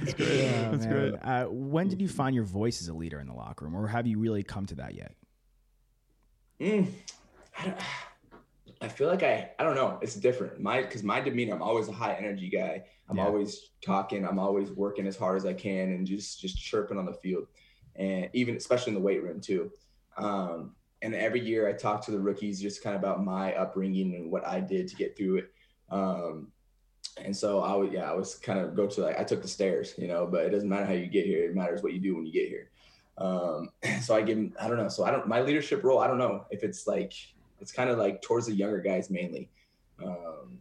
[0.00, 0.70] That's great.
[0.70, 1.14] That's great.
[1.22, 3.86] Uh, when did you find your voice as a leader in the locker room, or
[3.86, 5.14] have you really come to that yet?
[6.60, 6.86] Mm,
[8.80, 9.98] I, feel like I I don't know.
[10.00, 10.60] It's different.
[10.60, 11.54] My because my demeanor.
[11.54, 12.84] I'm always a high energy guy.
[13.08, 13.26] I'm Yeah.
[13.26, 14.26] always talking.
[14.26, 17.46] I'm always working as hard as I can and just just chirping on the field,
[17.96, 19.70] and even especially in the weight room too.
[20.16, 24.14] Um, and every year I talk to the rookies just kind of about my upbringing
[24.14, 25.52] and what I did to get through it.
[25.90, 26.52] Um,
[27.18, 29.48] and so I would, yeah, I was kind of go to like, I took the
[29.48, 31.44] stairs, you know, but it doesn't matter how you get here.
[31.44, 32.70] It matters what you do when you get here.
[33.18, 33.70] Um,
[34.02, 34.88] so I give him, I don't know.
[34.88, 37.12] So I don't, my leadership role, I don't know if it's like,
[37.60, 39.50] it's kind of like towards the younger guys mainly.
[40.02, 40.58] Um,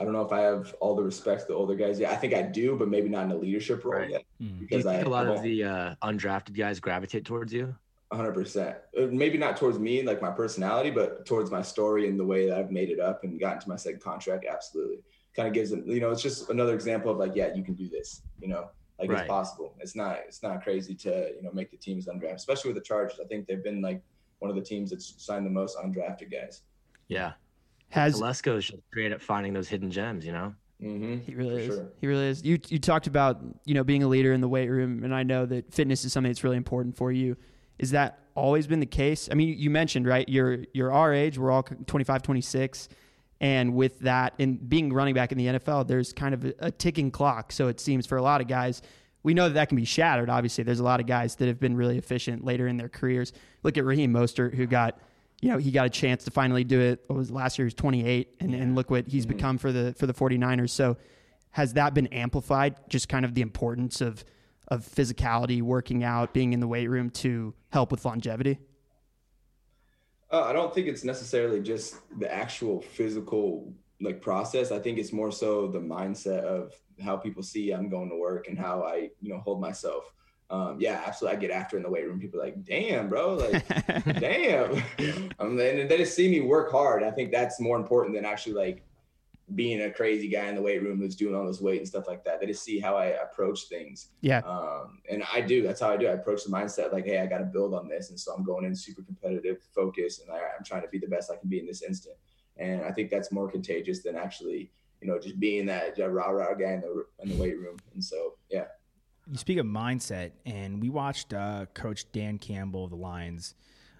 [0.00, 1.98] I don't know if I have all the respect to the older guys.
[1.98, 4.10] Yeah, I think I do, but maybe not in a leadership role Right.
[4.10, 4.22] yet.
[4.38, 7.52] Do you Because I, think a lot I of the uh, undrafted guys gravitate towards
[7.52, 7.74] you?
[8.10, 8.74] hundred percent.
[8.98, 12.48] Uh, Maybe not towards me, like my personality, but towards my story and the way
[12.48, 14.46] that I've made it up and gotten to my second contract.
[14.50, 15.02] Absolutely,
[15.36, 15.84] kind of gives them.
[15.86, 18.22] You know, it's just another example of like, yeah, you can do this.
[18.40, 19.20] You know, like Right.
[19.20, 19.74] it's possible.
[19.80, 20.20] It's not.
[20.26, 23.20] It's not crazy to you know make the teams undrafted, especially with the Chargers.
[23.22, 24.00] I think they've been like
[24.38, 26.62] one of the teams that's signed the most undrafted guys.
[27.08, 27.32] Yeah.
[27.90, 30.54] Has Telesco is just great at finding those hidden gems, you know?
[30.82, 31.18] Mm-hmm.
[31.26, 31.74] He really is.
[31.74, 31.88] sure.
[32.00, 32.44] He really is.
[32.44, 35.24] You you talked about you know being a leader in the weight room, and I
[35.24, 37.36] know that fitness is something that's really important for you.
[37.78, 39.28] Is that always been the case?
[39.30, 40.28] I mean, you mentioned right.
[40.28, 41.36] You're you're our age.
[41.36, 42.88] We're all 25, 26,
[43.40, 46.70] and with that, and being running back in the NFL, there's kind of a, a
[46.70, 47.50] ticking clock.
[47.50, 48.80] So it seems for a lot of guys.
[49.22, 50.30] We know that that can be shattered.
[50.30, 53.32] Obviously, there's a lot of guys that have been really efficient later in their careers.
[53.62, 54.98] Look at Raheem Mostert, who got
[55.40, 57.04] you know, he got a chance to finally do it.
[57.06, 57.64] What was it, last year?
[57.64, 60.70] He was 28, and, and look what he's become for the for the 49ers.
[60.70, 60.96] So,
[61.50, 62.76] has that been amplified?
[62.88, 64.24] Just kind of the importance of
[64.68, 68.58] of physicality, working out, being in the weight room to help with longevity.
[70.30, 74.70] Uh, I don't think it's necessarily just the actual physical like process.
[74.70, 78.48] I think it's more so the mindset of how people see I'm going to work
[78.48, 80.12] and how I, you know, hold myself.
[80.50, 81.36] Um, yeah, absolutely.
[81.36, 82.18] I get after in the weight room.
[82.18, 83.66] People are like, damn, bro, like,
[84.20, 84.82] damn.
[85.40, 87.04] Um, and they just see me work hard.
[87.04, 88.82] I think that's more important than actually like
[89.54, 92.06] being a crazy guy in the weight room who's doing all this weight and stuff
[92.06, 92.40] like that.
[92.40, 94.08] They just see how I approach things.
[94.20, 94.40] Yeah.
[94.40, 95.62] Um, and I do.
[95.62, 96.06] That's how I do.
[96.06, 98.44] I approach the mindset like, hey, I got to build on this, and so I'm
[98.44, 101.48] going in super competitive, focused, and I, I'm trying to be the best I can
[101.48, 102.16] be in this instant.
[102.58, 106.54] And I think that's more contagious than actually, you know, just being that rah rah
[106.54, 107.76] guy in the in the weight room.
[107.94, 108.64] And so, yeah.
[109.30, 113.54] You speak of mindset, and we watched uh, Coach Dan Campbell of the Lions.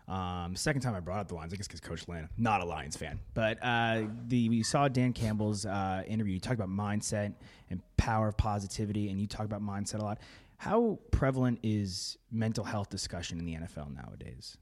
[0.09, 2.65] Um, second time I brought up the Lions, I guess because Coach Lynn, not a
[2.65, 6.35] Lions fan, but uh, the we saw Dan Campbell's uh, interview.
[6.35, 7.35] You talked about mindset
[7.69, 10.19] and power of positivity, and you talk about mindset a lot.
[10.57, 14.57] How prevalent is mental health discussion in the NFL nowadays?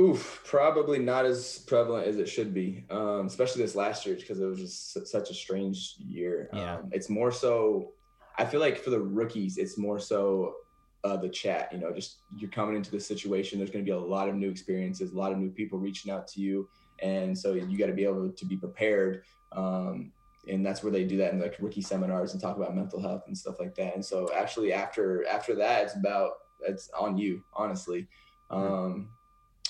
[0.00, 4.40] Oof, probably not as prevalent as it should be, um, especially this last year because
[4.40, 6.48] it was just such a strange year.
[6.54, 6.76] Yeah.
[6.76, 7.92] Um, it's more so,
[8.38, 10.54] I feel like for the rookies, it's more so
[11.04, 11.70] uh, the chat.
[11.70, 13.58] You know, just you're coming into the situation.
[13.58, 16.10] There's going to be a lot of new experiences, a lot of new people reaching
[16.10, 16.66] out to you,
[17.02, 19.24] and so you got to be able to be prepared.
[19.52, 20.12] Um,
[20.48, 23.24] and that's where they do that in like rookie seminars and talk about mental health
[23.26, 23.94] and stuff like that.
[23.94, 28.08] And so actually after after that, it's about it's on you, honestly.
[28.50, 29.10] Um,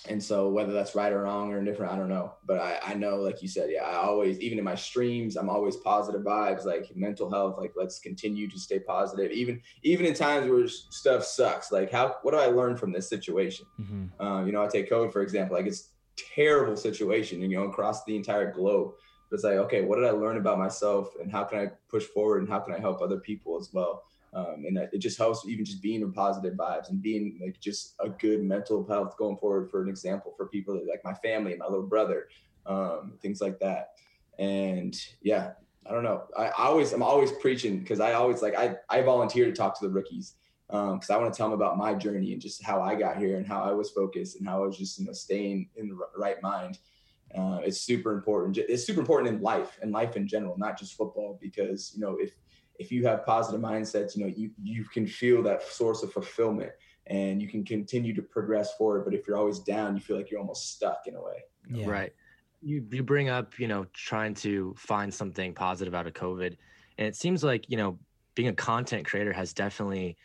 [0.09, 2.33] and so whether that's right or wrong or indifferent, I don't know.
[2.47, 5.51] But I, I know, like you said, yeah, I always, even in my streams, I'm
[5.51, 9.31] always positive vibes, like mental health, like let's continue to stay positive.
[9.31, 11.71] Even even in times where stuff sucks.
[11.71, 13.67] Like how what do I learn from this situation?
[13.79, 14.25] Mm-hmm.
[14.25, 15.91] Um, you know, I take COVID for example, like it's
[16.35, 18.93] terrible situation, you know, across the entire globe.
[19.29, 22.05] But it's like, okay, what did I learn about myself and how can I push
[22.05, 24.03] forward and how can I help other people as well?
[24.33, 27.97] Um, and it just helps even just being in positive vibes and being like just
[27.99, 31.51] a good mental health going forward for an example for people that, like my family
[31.51, 32.29] and my little brother,
[32.67, 33.95] um, things like that.
[34.39, 35.53] And yeah,
[35.85, 36.25] I don't know.
[36.37, 39.79] I, I always, I'm always preaching because I always like, I, I volunteer to talk
[39.81, 40.37] to the rookies
[40.69, 43.17] because um, I want to tell them about my journey and just how I got
[43.17, 45.89] here and how I was focused and how I was just, you know, staying in
[45.89, 46.79] the right mind.
[47.37, 48.57] Uh, it's super important.
[48.59, 52.17] It's super important in life and life in general, not just football, because, you know,
[52.21, 52.31] if,
[52.81, 56.73] if you have positive mindsets, you know, you, you can feel that source of fulfillment
[57.09, 59.05] and you can continue to progress forward.
[59.05, 61.45] But if you're always down, you feel like you're almost stuck in a way.
[61.71, 61.87] Yeah.
[61.87, 62.13] Right.
[62.63, 66.57] You, you bring up, you know, trying to find something positive out of COVID.
[66.97, 67.99] And it seems like, you know,
[68.35, 70.17] being a content creator has definitely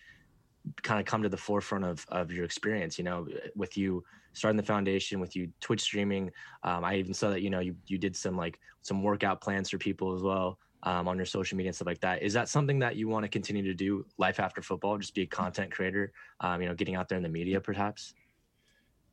[0.82, 4.58] kind of come to the forefront of, of your experience, you know, with you starting
[4.58, 6.32] the foundation, with you Twitch streaming.
[6.64, 9.70] Um, I even saw that, you know, you, you did some like some workout plans
[9.70, 12.22] for people as well um, on your social media and stuff like that.
[12.22, 14.98] Is that something that you want to continue to do life after football?
[14.98, 18.14] Just be a content creator, um, you know, getting out there in the media perhaps?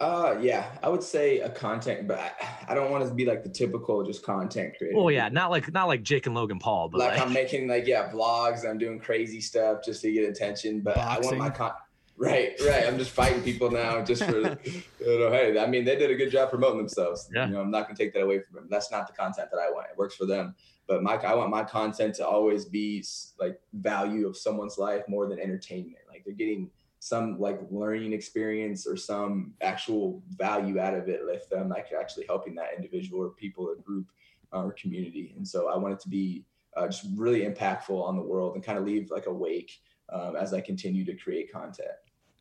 [0.03, 2.35] Uh, yeah, I would say a content, but I,
[2.73, 4.97] I don't want to be like the typical just content creator.
[4.99, 7.21] Oh yeah, not like not like Jake and Logan Paul, but like, like...
[7.21, 8.69] I'm making like yeah vlogs.
[8.69, 10.81] I'm doing crazy stuff just to get attention.
[10.81, 11.25] But Boxing.
[11.25, 11.73] I want my con.
[12.17, 12.85] Right, right.
[12.87, 15.31] I'm just fighting people now just for you know.
[15.31, 17.31] Hey, I mean, they did a good job promoting themselves.
[17.33, 17.47] Yeah.
[17.47, 18.67] You know, I'm not gonna take that away from them.
[18.69, 19.87] That's not the content that I want.
[19.91, 20.57] It works for them.
[20.93, 23.03] But my, I want my content to always be
[23.41, 26.05] like value of someone's life more than entertainment.
[26.07, 31.51] Like they're getting some like learning experience or some actual value out of it if
[31.51, 34.13] I'm like actually helping that individual or people or group
[34.53, 35.33] uh, or community.
[35.35, 36.45] And so I want it to be
[36.77, 40.37] uh, just really impactful on the world and kind of leave like a wake um,
[40.37, 41.89] as I continue to create content.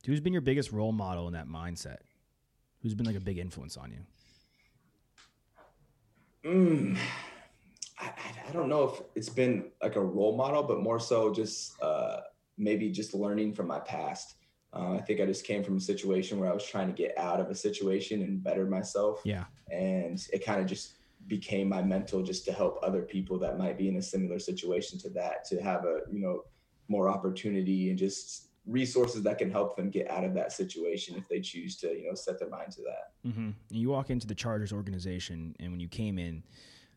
[0.05, 1.99] Who's been your biggest role model in that mindset?
[2.81, 3.99] Who's been like a big influence on you?
[6.43, 6.97] Mm,
[8.01, 8.11] I,
[8.49, 12.21] I don't know if it's been like a role model, but more so just uh,
[12.57, 14.35] maybe just learning from my past.
[14.73, 17.17] Uh, I think I just came from a situation where I was trying to get
[17.17, 19.21] out of a situation and better myself.
[19.23, 19.45] Yeah.
[19.69, 20.93] And it kind of just
[21.27, 24.97] became my mental just to help other people that might be in a similar situation
[24.99, 26.43] to that to have a, you know,
[26.87, 31.27] more opportunity and just resources that can help them get out of that situation if
[31.27, 33.29] they choose to, you know, set their mind to that.
[33.29, 33.49] Mm-hmm.
[33.69, 36.43] You walk into the Chargers organization, and when you came in,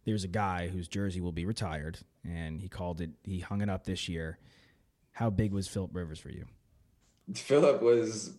[0.04, 3.10] there's a guy whose jersey will be retired, and he called it.
[3.22, 4.38] He hung it up this year.
[5.12, 6.46] How big was Philip Rivers for you?
[7.34, 8.38] Philip was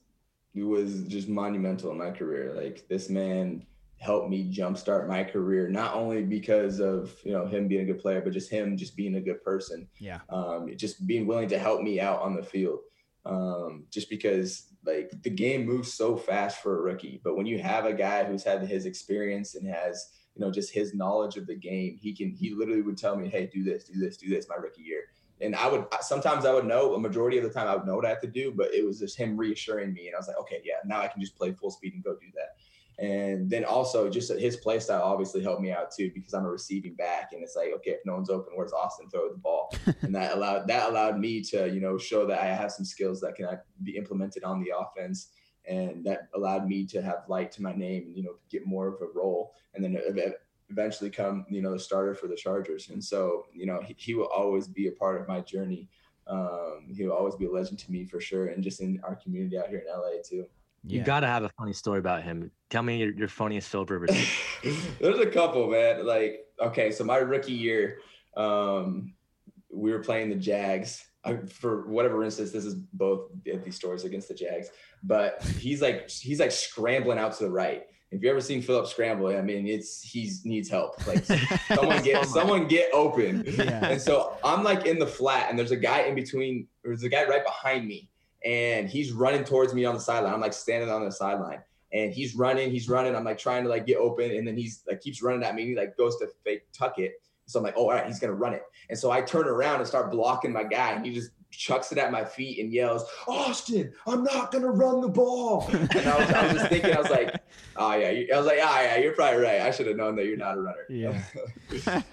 [0.56, 2.54] was just monumental in my career.
[2.54, 3.66] Like this man
[3.98, 8.00] helped me jumpstart my career, not only because of you know him being a good
[8.00, 9.88] player, but just him just being a good person.
[9.98, 10.20] Yeah.
[10.30, 12.80] Um, just being willing to help me out on the field.
[13.26, 17.58] Um, just because like the game moves so fast for a rookie, but when you
[17.58, 21.48] have a guy who's had his experience and has you know just his knowledge of
[21.48, 24.30] the game, he can he literally would tell me, hey, do this, do this, do
[24.30, 25.06] this, my rookie year
[25.42, 27.96] and I would sometimes I would know a majority of the time I would know
[27.96, 30.28] what I had to do, but it was just him reassuring me, and I was
[30.28, 32.56] like, okay, yeah, now I can just play full speed and go do that.
[32.98, 36.50] And then also just his play style obviously helped me out too because I'm a
[36.50, 39.76] receiving back, and it's like, okay, if no one's open, where's Austin throw the ball?
[40.02, 43.20] and that allowed that allowed me to you know show that I have some skills
[43.22, 45.32] that can uh, be implemented on the offense,
[45.68, 48.88] and that allowed me to have light to my name and you know get more
[48.88, 49.54] of a role.
[49.74, 49.98] And then
[50.70, 52.90] eventually come, you know, the starter for the Chargers.
[52.90, 55.90] And so, you know, he, he will always be a part of my journey.
[56.28, 58.48] Um, he will always be a legend to me for sure.
[58.48, 60.46] And just in our community out here in LA too.
[60.84, 61.00] Yeah.
[61.00, 62.52] You got to have a funny story about him.
[62.70, 64.28] Tell me your, your funniest Philip Rivers.
[65.00, 66.06] There's a couple, man.
[66.06, 68.00] Like, okay, so my rookie year,
[68.38, 69.14] um,
[69.72, 71.06] we were playing the Jags.
[71.24, 74.70] I, for whatever instance, this is both these stories against the Jags,
[75.06, 78.88] but he's like he's like scrambling out to the right, if you ever seen Philip
[78.88, 81.06] scramble, I mean, it's he's needs help.
[81.06, 81.26] Like
[81.76, 83.44] someone get someone get open.
[83.46, 83.86] Yeah.
[83.86, 86.68] And so I'm like in the flat, and there's a guy in between.
[86.84, 88.10] There's a guy right behind me,
[88.46, 90.34] and he's running towards me on the sideline.
[90.34, 91.60] I'm like standing on the sideline,
[91.92, 93.16] and he's running, he's running.
[93.16, 95.64] I'm like trying to like get open, and then he's like keeps running at me.
[95.64, 97.14] And he like goes to fake tuck it.
[97.48, 98.64] So I'm like, oh, all right, he's gonna run it.
[98.90, 101.98] And so I turn around and start blocking my guy, and he just chucks it
[101.98, 105.68] at my feet and yells, Austin, I'm not gonna run the ball.
[105.72, 107.36] And I was, I was just thinking, I was like,
[107.76, 109.62] oh yeah, I was like, oh yeah, you're probably right.
[109.62, 110.86] I should have known that you're not a runner.
[110.90, 111.22] Yeah.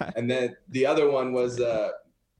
[0.16, 1.90] and then the other one was uh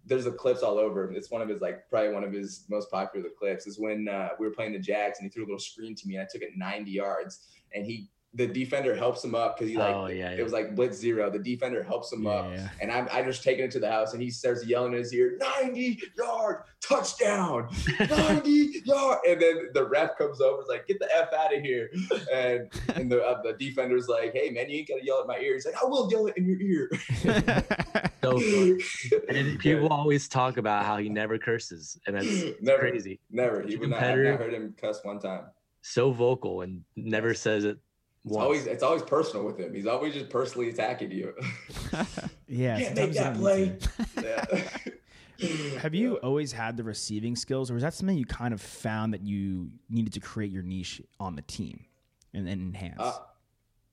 [0.04, 1.12] there's the clips all over.
[1.12, 4.30] It's one of his like probably one of his most popular clips is when uh,
[4.38, 6.28] we were playing the Jags and he threw a little screen to me and I
[6.30, 10.06] took it 90 yards and he the defender helps him up because he like Oh,
[10.06, 10.42] yeah, it yeah.
[10.44, 11.28] was like blitz zero.
[11.30, 12.68] The defender helps him up Yeah.
[12.80, 15.12] and I'm I just taking it to the house and he starts yelling in his
[15.12, 17.68] ear 90 yard touchdown
[18.00, 21.62] 90 yard and then the ref comes over is like get the f out of
[21.62, 21.90] here
[22.32, 25.38] and and the uh, the defender's like hey man you ain't gotta yell at my
[25.38, 26.90] ear he's like I will yell it in your ear.
[28.22, 28.38] So
[29.28, 32.28] and people always talk about how he never curses, and that's
[32.60, 32.78] Never.
[32.78, 33.18] crazy.
[33.32, 33.62] Never.
[33.62, 34.00] He would not.
[34.00, 35.46] I've not heard him cuss one time.
[35.82, 37.78] So vocal and never says it
[38.24, 38.44] It's once.
[38.44, 39.74] always it's always personal with him.
[39.74, 41.34] He's always just personally attacking you.
[42.48, 42.78] Yeah.
[42.78, 43.78] Can't make that play.
[44.22, 44.44] Yeah.
[45.80, 49.14] Have you always had the receiving skills, or was that something you kind of found
[49.14, 51.86] that you needed to create your niche on the team
[52.34, 53.00] and, and enhance?
[53.00, 53.14] Uh,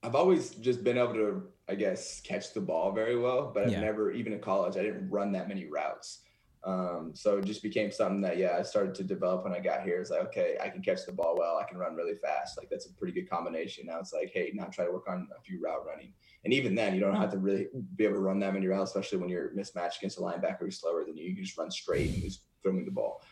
[0.02, 3.72] I've always just been able to, I guess, catch the ball very well, but I've
[3.72, 3.80] Yeah.
[3.80, 6.20] never, even in college, I didn't run that many routes.
[6.62, 9.82] Um, so it just became something that, yeah, I started to develop when I got
[9.82, 10.00] here.
[10.00, 12.58] It's like, okay, I can catch the ball well, I can run really fast.
[12.58, 13.86] Like that's a pretty good combination.
[13.86, 16.12] Now it's like, hey, now try to work on a few route running.
[16.44, 18.90] And even then, you don't have to really be able to run that many routes,
[18.90, 21.28] especially when you're mismatched against a linebacker who's slower than you.
[21.28, 23.22] You can just run straight and just throw me the ball.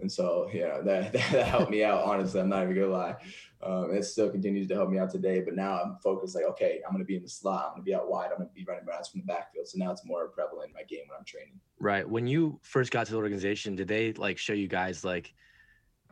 [0.00, 2.04] And so, yeah, that, that, helped me out.
[2.04, 3.14] Honestly, I'm not even gonna lie.
[3.62, 5.40] Um, it still continues to help me out today.
[5.40, 6.34] But now I'm focused.
[6.34, 7.66] Like, okay, I'm gonna be in the slot.
[7.68, 8.30] I'm gonna be out wide.
[8.30, 9.66] I'm gonna be running routes from the backfield.
[9.68, 11.58] So now it's more prevalent in my game when I'm training.
[11.78, 12.08] Right.
[12.08, 15.34] When you first got to the organization, did they like show you guys like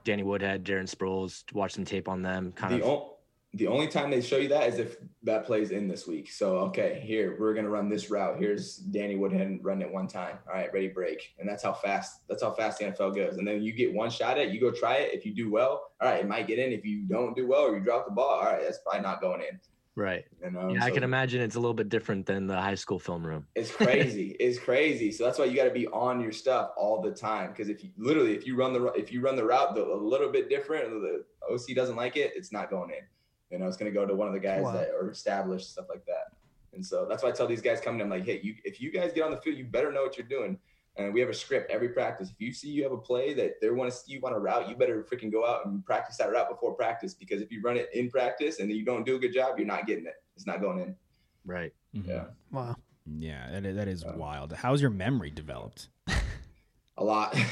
[0.04, 2.52] Danny Woodhead, Darren Sproles, watch some tape on them?
[2.52, 2.88] Kind The, of.
[2.90, 3.13] o-
[3.54, 6.30] the only time they show you that is if that plays in this week.
[6.30, 8.38] So okay, here we're gonna run this route.
[8.38, 10.38] Here's Danny Woodhead run it one time.
[10.48, 11.34] All right, ready, break.
[11.38, 12.20] And that's how fast.
[12.28, 13.38] That's how fast the NFL goes.
[13.38, 14.52] And then you get one shot at it.
[14.52, 15.14] You go try it.
[15.14, 16.72] If you do well, all right, it might get in.
[16.72, 19.20] If you don't do well or you drop the ball, all right, that's probably not
[19.20, 19.60] going in.
[19.94, 20.24] right.
[20.42, 22.98] You know, Yeah, I can imagine it's a little bit different than the high school
[22.98, 23.46] film room.
[23.54, 24.36] It's crazy.
[24.40, 25.12] it's crazy.
[25.12, 27.50] So that's why you got to be on your stuff all the time.
[27.50, 29.94] Because if you literally, if you run the if you run the route the, a
[29.94, 33.04] little bit different, the OC doesn't like it, it's not going in.
[33.54, 34.72] You know, it's going to go to one of the guys Wow.
[34.72, 36.32] that are established stuff like that.
[36.72, 38.00] And so that's why I tell these guys coming.
[38.00, 40.18] I'm like, hey, you if you guys get on the field, you better know what
[40.18, 40.58] you're doing.
[40.96, 42.30] And we have a script every practice.
[42.30, 44.38] If you see you have a play that they want to see you on a
[44.40, 47.14] route, you better freaking go out and practice that route before practice.
[47.14, 49.68] Because if you run it in practice and you don't do a good job, you're
[49.68, 50.14] not getting it.
[50.34, 50.96] It's not going in.
[51.44, 51.72] Right.
[51.94, 52.08] Mhm.
[52.08, 52.24] Yeah.
[52.50, 52.74] Wow.
[53.06, 54.52] Yeah, that is, that is wild.
[54.52, 55.90] How's your memory developed?
[56.98, 57.34] a lot.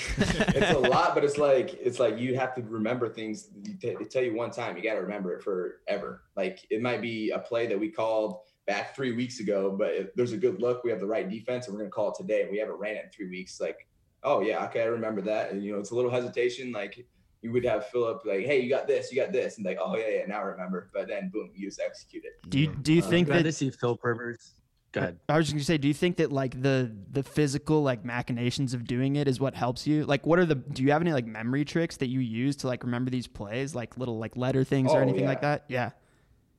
[0.54, 3.48] It's a lot but it's like it's like you have to remember things.
[3.80, 6.22] They they tell you one time you got to remember it forever.
[6.36, 10.14] Like it might be a play that we called back three weeks ago but if
[10.14, 12.14] there's a good look we have the right defense and we're going to call it
[12.16, 13.60] today and we haven't ran it in three weeks.
[13.60, 13.88] Like
[14.22, 15.50] oh yeah okay i remember that.
[15.50, 17.04] And you know it's a little hesitation like
[17.42, 19.96] you would have philip like hey you got this you got this and like oh
[19.96, 20.90] yeah yeah now I remember.
[20.94, 22.34] But then boom you just execute it.
[22.48, 24.54] Do you do you Uh, think I'd rather that see Phil Rivers.
[24.92, 25.18] Go ahead.
[25.28, 28.74] I was just gonna say, do you think that like the the physical like machinations
[28.74, 30.04] of doing it is what helps you?
[30.04, 30.54] Like, what are the?
[30.56, 33.74] Do you have any like memory tricks that you use to like remember these plays,
[33.74, 35.64] like little like letter things or Oh, anything like that?
[35.68, 35.90] Yeah.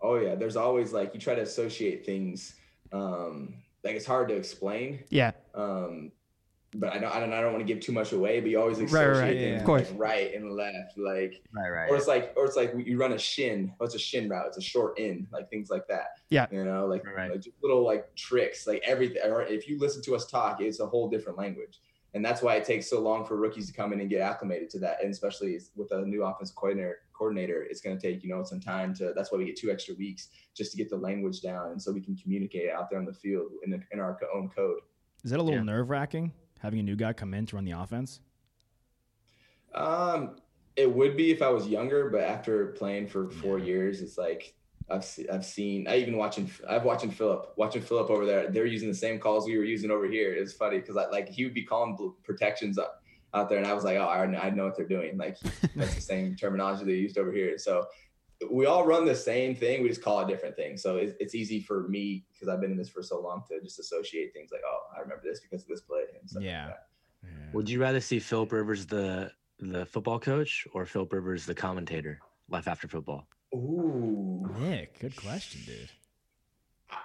[0.01, 2.55] oh yeah there's always like you try to associate things
[2.91, 5.31] um like it's hard to explain Yeah.
[5.55, 6.11] um
[6.75, 8.59] but I don't, I don't, I don't want to give too much away, but you
[8.59, 9.89] always Right, associate right, right, things of course.
[9.91, 11.89] like right and left, like, Right, right.
[11.89, 13.73] or it's like, or it's like you run a shin.
[13.77, 14.45] What's a shin route?
[14.47, 16.07] It's a short in, like things like that.
[16.29, 16.47] Yeah.
[16.51, 17.31] You know, like, Right, right.
[17.31, 19.21] like just little like tricks, like everything.
[19.25, 21.79] Or if you listen to us talk, it's a whole different language.
[22.15, 24.69] And that's why it takes so long for rookies to come in and get acclimated
[24.71, 24.97] to that.
[25.01, 28.59] And especially with a new offensive coordinator, coordinator, it's going to take, you know, some
[28.59, 31.71] time to, that's why we get two extra weeks just to get the language down.
[31.71, 34.47] And so we can communicate out there on the field in, the, in our own
[34.55, 34.77] code.
[35.23, 35.63] Is that a little Yeah.
[35.65, 36.31] nerve wracking
[36.63, 38.21] having a new guy come in to run the offense?
[39.75, 40.37] Um,
[40.75, 44.55] it would be if I was younger, but after playing for four years, it's like
[44.89, 45.87] I've se- I've seen.
[45.87, 46.49] I even watching.
[46.67, 48.49] I've watching Philip, watching Philip over there.
[48.49, 50.33] They're using the same calls we were using over here.
[50.33, 53.01] It's funny because like he would be calling protections up
[53.33, 55.17] out there, and I was like, oh, I, I know what they're doing.
[55.17, 55.37] Like
[55.75, 57.57] that's the same terminology they used over here.
[57.57, 57.85] So
[58.51, 59.83] we all run the same thing.
[59.83, 60.81] We just call it different things.
[60.81, 63.61] So it's, it's easy for me because I've been in this for so long to
[63.61, 66.01] just associate things like, oh, I remember this because of this play.
[66.19, 66.67] And stuff like Yeah.
[66.67, 66.87] that.
[67.53, 72.19] Would you rather see Phil Rivers the the football coach or Phil Rivers the commentator
[72.49, 73.27] life after football?
[73.55, 74.49] Ooh.
[74.59, 75.89] Nick, good question, dude.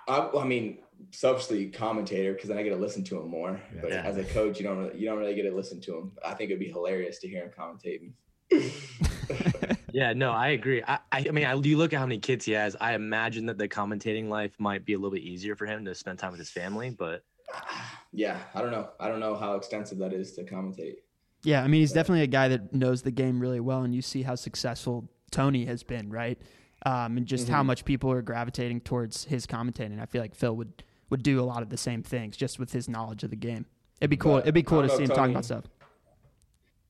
[0.08, 0.78] I, I mean,
[1.12, 3.60] selfishly commentator because then I get to listen to him more.
[3.74, 3.80] Yeah.
[3.82, 4.02] But Yeah.
[4.02, 6.12] as a coach, you don't really, you don't really get to listen to him.
[6.24, 8.10] I think it'd be hilarious to hear him commentate.
[9.92, 10.82] yeah, no, I agree.
[10.86, 12.76] I, I, I mean, I, you look at how many kids he has.
[12.80, 15.94] I imagine that the commentating life might be a little bit easier for him to
[15.94, 16.90] spend time with his family.
[16.90, 17.24] But
[18.12, 18.90] yeah, I don't know.
[19.00, 20.96] I don't know how extensive that is to commentate.
[21.44, 24.02] Yeah, I mean, he's definitely a guy that knows the game really well, and you
[24.02, 26.38] see how successful Tony has been, right?
[26.84, 27.54] Um, and just mm-hmm.
[27.54, 30.00] how much people are gravitating towards his commentating.
[30.00, 32.72] I feel like Phil would would do a lot of the same things just with
[32.72, 33.66] his knowledge of the game.
[34.00, 34.34] It'd be cool.
[34.34, 35.64] But It'd be cool to see him Tony, talking about stuff.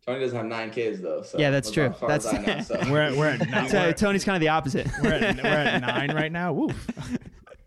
[0.09, 1.21] Tony doesn't have nine kids though.
[1.21, 1.95] So yeah, that's true.
[2.07, 2.81] That's know, so.
[2.91, 3.69] we're at, we're at nine.
[3.69, 4.87] So Tony's kind of the opposite.
[5.03, 6.55] we're, at, we're at nine right now.
[6.55, 6.71] Woo.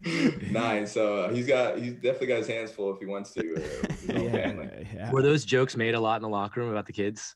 [0.49, 0.87] nine.
[0.87, 3.41] So uh, he's got he's definitely got his hands full if he wants to.
[3.41, 3.59] Uh,
[4.11, 5.11] yeah, yeah.
[5.11, 7.35] Were those jokes made a lot in the locker room about the kids?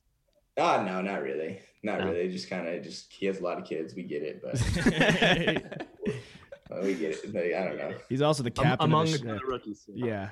[0.58, 1.60] Ah, uh, no, not really.
[1.84, 2.08] Not no.
[2.08, 2.28] really.
[2.32, 3.94] Just kind of just he has a lot of kids.
[3.94, 4.54] We get it, but
[6.84, 7.56] we get it.
[7.56, 7.94] I don't know.
[8.10, 9.84] He's also the captain among the, the rookies.
[9.88, 10.06] Yeah.
[10.08, 10.30] Yeah,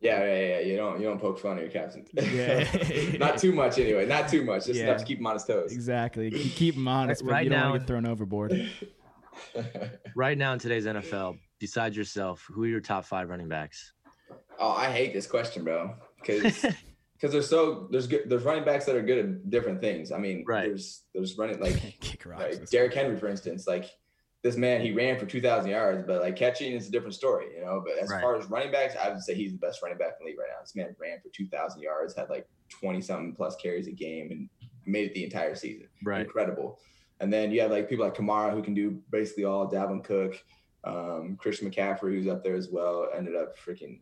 [0.00, 0.48] yeah, yeah.
[0.48, 0.58] yeah.
[0.60, 2.06] You don't you don't poke fun at your captain.
[2.14, 3.16] Yeah.
[3.18, 4.06] not too much anyway.
[4.06, 4.66] Not too much.
[4.66, 4.86] Just yeah.
[4.86, 5.72] enough to keep him on his toes.
[5.72, 6.30] Exactly.
[6.56, 8.70] Keep him honest, right, but you don't now, want to get thrown overboard.
[10.16, 13.92] right now in today's NFL, besides yourself, who are your top five running backs?
[14.58, 15.94] Oh, I hate this question, bro.
[16.20, 16.64] Because
[17.14, 20.12] because there's so there's good there's running backs that are good at different things.
[20.12, 20.68] I mean, right.
[20.68, 21.80] there's there's running like,
[22.36, 23.90] like Derrick Henry, for instance, like
[24.46, 27.64] this man, he ran for 2,000 yards, but like catching is a different story, you
[27.64, 27.82] know.
[27.84, 28.22] But as right.
[28.22, 30.38] far as running backs, I would say he's the best running back in the league
[30.38, 30.60] right now.
[30.60, 34.48] This man ran for 2,000 yards, had like 20 something plus carries a game, and
[34.86, 35.88] made it the entire season.
[36.04, 36.20] Right.
[36.20, 36.78] Incredible.
[37.18, 40.40] And then you have like people like Kamara who can do basically all, Dalvin Cook,
[40.84, 43.98] um, Christian McCaffrey, who's up there as well, ended up freaking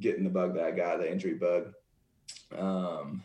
[0.00, 1.74] getting the bug that I got, the injury bug.
[2.56, 3.22] Um,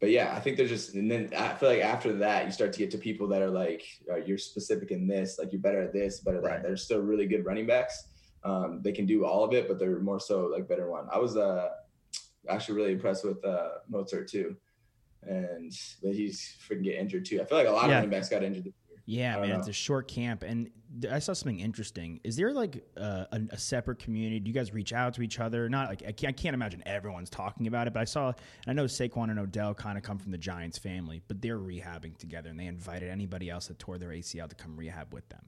[0.00, 2.72] but yeah, I think there's just, and then I feel like after that, you start
[2.74, 5.82] to get to people that are like, uh, you're specific in this, like you're better
[5.82, 6.62] at this, better at right.
[6.62, 6.62] that.
[6.62, 8.08] They're still really good running backs.
[8.44, 11.06] Um, they can do all of it, but they're more so like better one.
[11.10, 11.70] I was uh,
[12.48, 14.56] actually really impressed with uh, Mostert too,
[15.22, 15.72] and
[16.02, 17.40] but he's freaking get injured too.
[17.40, 17.88] I feel like a lot yeah.
[17.88, 18.72] of running backs got injured
[19.06, 19.58] yeah, man, know.
[19.58, 20.68] it's a short camp, and
[21.10, 22.20] I saw something interesting.
[22.24, 24.40] Is there like a, a, a, separate community?
[24.40, 25.68] Do you guys reach out to each other?
[25.68, 28.32] Not like I can't, I can't imagine everyone's talking about it, but I saw.
[28.66, 32.18] I know Saquon and Odell kind of come from the Giants family, but they're rehabbing
[32.18, 35.46] together, and they invited anybody else that tore their ACL to come rehab with them,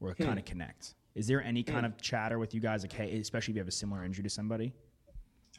[0.00, 0.24] or hmm.
[0.24, 0.94] kind of connect.
[1.14, 1.92] Is there any kind hmm.
[1.92, 4.30] of chatter with you guys, like hey, especially if you have a similar injury to
[4.30, 4.74] somebody?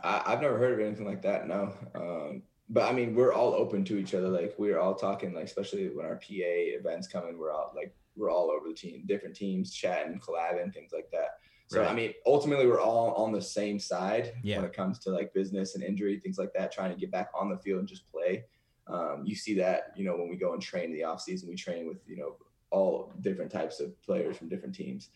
[0.04, 1.48] I, have never heard of anything like that.
[1.48, 1.74] No.
[1.96, 4.30] Um, but I mean, we're all open to each other.
[4.30, 7.94] Like we're all talking, like especially when our PA events come in, we're all like
[8.16, 11.40] we're all over the team, different teams, chatting, collabing, things like that.
[11.68, 11.90] So right.
[11.90, 14.58] I mean, ultimately, we're all on the same side yeah.
[14.58, 16.72] when it comes to like business and injury, things like that.
[16.72, 18.46] Trying to get back on the field and just play.
[18.88, 21.50] Um, you see that, you know, when we go and train in the off season,
[21.50, 22.36] we train with you know
[22.72, 25.10] all different types of players from different teams.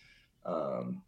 [0.46, 1.02] Um,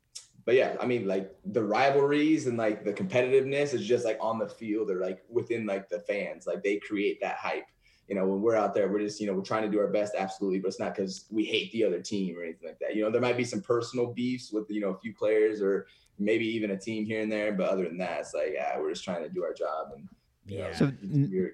[0.47, 4.39] but yeah, I mean, like the rivalries and like the competitiveness is just like on
[4.39, 6.47] the field or like within like the fans.
[6.47, 7.65] Like they create that hype.
[8.07, 9.89] You know, when we're out there, we're just, you know, we're trying to do our
[9.89, 12.95] best, absolutely, but it's not because we hate the other team or anything like that.
[12.95, 15.87] You know, there might be some personal beefs with, you know, a few players or
[16.17, 17.51] maybe even a team here and there.
[17.51, 20.07] But other than that, it's like, yeah, we're just trying to do our job and
[20.45, 20.73] yeah.
[20.73, 20.89] so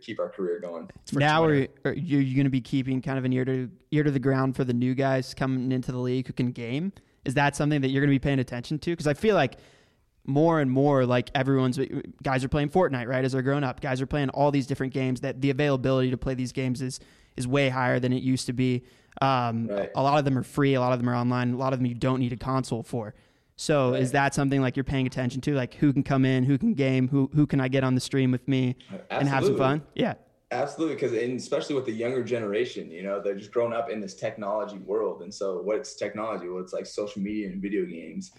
[0.03, 0.87] keep our career going.
[1.13, 4.11] Now, are, are you going to be keeping kind of an ear to ear to
[4.11, 6.93] the ground for the new guys coming into the league who can game?
[7.26, 8.91] Is that something that you're going to be paying attention to?
[8.91, 9.57] Because I feel like
[10.26, 11.80] more and more, like everyone's
[12.21, 13.24] guys are playing Fortnite, right?
[13.24, 15.21] As they're growing up, guys are playing all these different games.
[15.21, 16.99] That the availability to play these games is
[17.36, 18.84] is way higher than it used to be.
[19.21, 19.89] Um, right.
[19.95, 20.74] A lot of them are free.
[20.74, 21.53] A lot of them are online.
[21.53, 23.13] A lot of them you don't need a console for.
[23.55, 24.01] So right.
[24.01, 25.53] is that something like you're paying attention to?
[25.53, 28.01] Like who can come in, who can game, who who can I get on the
[28.01, 29.17] stream with me Absolutely.
[29.17, 29.82] and have some fun?
[29.93, 30.13] Yeah.
[30.54, 34.14] Absolutely, because especially with the younger generation, you know, they're just growing up in this
[34.14, 36.47] technology world, and so what's technology?
[36.47, 38.32] Well, it's like social media and video games,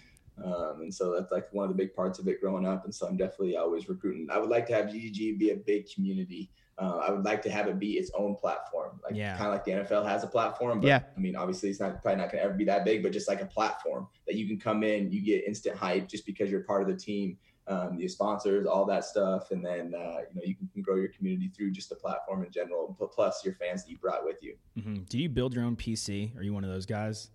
[0.43, 2.83] um, and so that's like one of the big parts of it growing up.
[2.85, 4.27] And so I'm definitely always recruiting.
[4.29, 6.49] I would like to have GGG be a big community.
[6.77, 9.37] Uh, I would like to have it be its own platform, like yeah.
[9.37, 10.81] kind of like the NFL has a platform.
[10.81, 11.03] But, yeah.
[11.15, 13.29] I mean, obviously, it's not probably not going to ever be that big, but just
[13.29, 16.63] like a platform that you can come in, you get instant hype just because you're
[16.63, 17.37] part of the team
[17.67, 21.07] um, your sponsors, all that stuff, and then uh, you know you can, grow your
[21.09, 24.55] community through just the platform in general, plus your fans that you brought with you.
[24.77, 25.03] Mm-hmm.
[25.09, 26.37] Do you build your own PC?
[26.37, 27.29] Are you one of those guys?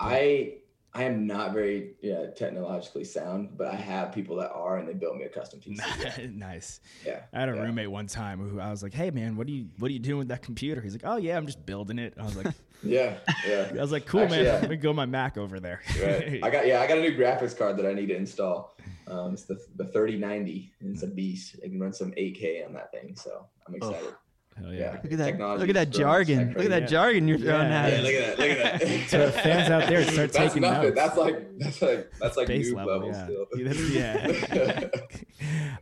[0.00, 0.58] I
[0.94, 4.94] I am not very yeah, technologically sound, but I have people that are, and they
[4.94, 6.34] built me a custom PC.
[6.34, 6.80] nice.
[7.04, 7.20] Yeah.
[7.32, 7.62] I had a yeah.
[7.62, 10.00] roommate one time who I was like, "Hey man, what are you what are you
[10.00, 12.54] doing with that computer?" He's like, "Oh yeah, I'm just building it." I was like,
[12.82, 14.46] "Yeah, yeah." I was like, "Cool, Actually, man.
[14.46, 14.60] Yeah.
[14.60, 16.40] Let me go my Mac over there." right.
[16.42, 18.76] I got yeah, I got a new graphics card that I need to install.
[19.10, 20.72] Um, it's the the 3090.
[20.80, 21.56] And it's a beast.
[21.62, 24.08] It can run some 8K on that thing, so I'm excited.
[24.10, 24.16] Oh.
[24.60, 24.98] Hell yeah.
[25.02, 25.26] Look at that!
[25.26, 26.48] Technology look at that jargon!
[26.48, 26.88] Look at that yeah.
[26.88, 27.82] jargon you're throwing yeah.
[27.82, 28.38] at yeah, look at that!
[28.38, 29.08] Look at that!
[29.08, 30.94] so fans out there start that's taking nothing.
[30.94, 30.96] notes.
[30.96, 33.24] That's like that's like that's like Base level, level yeah.
[33.24, 34.46] still.
[34.60, 34.88] yeah.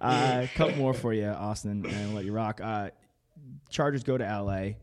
[0.00, 2.60] uh, a couple more for you, Austin, and I'll let you rock.
[2.62, 2.90] Uh,
[3.70, 4.74] Chargers go to LA.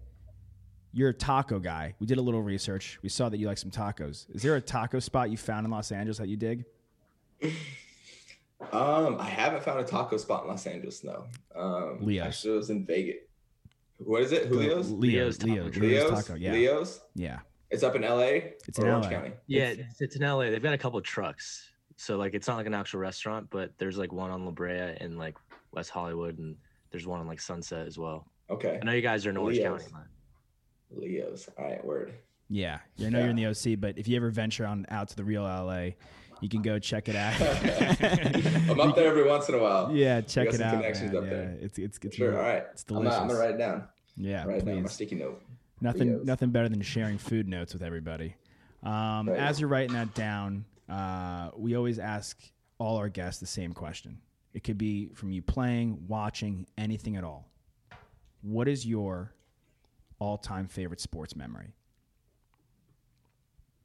[0.91, 1.93] you're a taco guy.
[1.99, 2.99] We did a little research.
[3.01, 4.25] We saw that you like some tacos.
[4.33, 6.65] Is there a taco spot you found in Los Angeles that you dig?
[8.71, 11.03] Um, I haven't found a taco spot in Los Angeles.
[11.03, 11.25] No.
[11.55, 12.27] Um, Leo's.
[12.27, 13.15] Actually, it was in Vegas.
[13.97, 14.49] What is it?
[14.49, 14.91] Julio's.
[14.91, 15.43] Leo's.
[15.43, 15.43] Leo's.
[15.43, 16.25] Leo's Leo's, Leo's.
[16.25, 16.37] taco.
[16.39, 16.51] Yeah.
[16.51, 17.01] Leo's.
[17.15, 17.39] Yeah.
[17.69, 18.51] It's up in LA.
[18.67, 19.11] It's in Orange LA.
[19.11, 19.31] County.
[19.47, 20.51] Yeah, it's, it's in LA.
[20.51, 21.71] They've got a couple of trucks.
[21.95, 24.95] So like it's not like an actual restaurant, but there's like one on La Brea
[24.99, 25.35] and like
[25.71, 26.55] West Hollywood and
[26.91, 28.27] there's one on like Sunset as well.
[28.49, 28.77] Okay.
[28.81, 29.81] I know you guys are in Orange Leo's.
[29.83, 29.93] County.
[30.91, 31.49] but- Leo's.
[31.57, 31.83] All right.
[31.83, 32.13] Word.
[32.49, 32.79] Yeah.
[33.03, 35.23] I know you're in the OC, but if you ever venture on out to the
[35.23, 35.91] real LA,
[36.43, 37.39] you can go check it out.
[38.69, 39.89] I'm up there every once in a while.
[39.95, 40.73] Yeah, check it out.
[40.73, 41.23] connections man.
[41.23, 41.57] up yeah, there.
[41.61, 42.35] it's it's it's Sure.
[42.37, 42.65] All right.
[42.73, 43.13] It's I'm, delicious.
[43.17, 43.87] gonna- I'm gonna write it down.
[44.17, 44.91] Yeah, write it down my please.
[44.91, 45.41] sticky note.
[45.79, 46.25] Nothing, Leo's.
[46.25, 48.35] nothing better than sharing food notes with everybody.
[48.83, 49.39] Um, Right.
[49.39, 52.37] As you're writing that down, uh, we always ask
[52.77, 54.17] all our guests the same question.
[54.53, 57.47] It could be from you playing, watching, anything at all.
[58.41, 59.33] What is your
[60.19, 61.73] all-time favorite sports memory?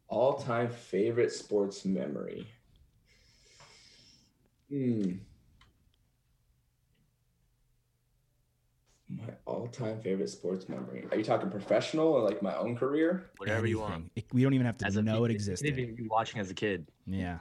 [0.09, 2.47] All-time favorite sports memory.
[4.71, 5.13] Hmm.
[9.11, 11.07] My all-time favorite sports memory.
[11.11, 13.31] Are you talking professional or like my own career?
[13.39, 14.11] Whatever you want.
[14.17, 15.67] It- we don't even have to As a know it existed.
[15.67, 16.87] Even if you watching as a kid.
[17.07, 17.39] Yeah.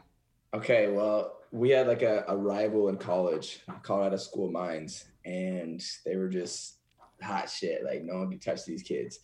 [0.53, 5.81] Okay, well, we had like a, a rival in college, Colorado School of Mines, and
[6.05, 6.79] they were just
[7.21, 7.83] hot shit.
[7.83, 9.19] Like no one could touch these kids.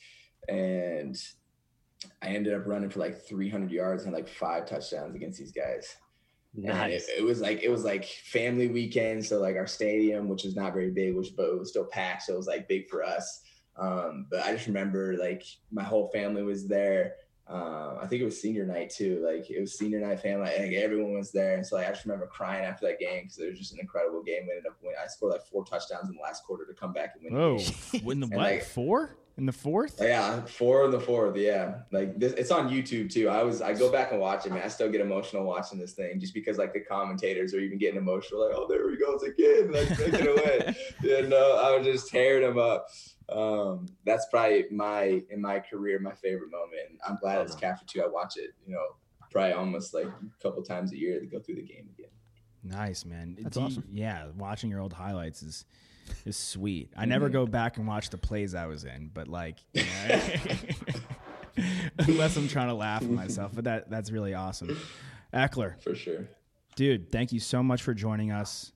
[0.49, 1.17] And
[2.21, 5.95] I ended up running for like 300 yards and like five touchdowns against these guys.
[6.55, 7.07] Nice.
[7.09, 10.55] It, it was like it was like family weekend, so like our stadium, which is
[10.55, 13.03] not very big, which but it was still packed, so it was like big for
[13.03, 13.41] us.
[13.75, 17.13] Um, but I just remember like my whole family was there.
[17.47, 19.25] Um, I think it was senior night too.
[19.25, 22.05] Like it was senior night family, like everyone was there, and so like, I just
[22.05, 24.43] remember crying after that game because it was just an incredible game.
[24.45, 24.97] We ended up winning.
[25.03, 27.33] I scored like four touchdowns in the last quarter to come back and win.
[27.33, 27.57] the Whoa.
[27.99, 28.11] game.
[28.11, 28.43] In the And, what?
[28.43, 29.17] like, Four?
[29.35, 29.97] In the fourth?
[29.99, 31.35] yeah, four in the fourth.
[31.35, 33.29] Yeah, like this, it's on YouTube too.
[33.29, 34.61] I was I go back and watch it, man.
[34.63, 37.97] I still get emotional watching this thing just because like the commentators are even getting
[37.97, 38.45] emotional.
[38.47, 40.75] Like, oh, there he goes again, like making it away.
[41.23, 42.87] you know, I was just tearing him up.
[43.29, 46.81] Um, that's probably my in my career my favorite moment.
[46.91, 48.03] And I'm glad it's captured too.
[48.03, 48.85] I watch it, you know,
[49.31, 52.11] probably almost like a couple times a year to go through the game again.
[52.63, 53.35] Nice, man.
[53.41, 53.87] That's Do you- awesome.
[53.91, 55.65] Yeah, watching your old highlights is
[56.25, 56.91] is sweet.
[56.97, 60.21] I never go back and watch the plays I was in, but like, you know,
[61.99, 63.51] unless I'm trying to laugh at myself.
[63.53, 64.77] But that that's really awesome.
[65.33, 66.27] Ekeler, For sure.
[66.75, 68.71] dude, thank you so much for joining us.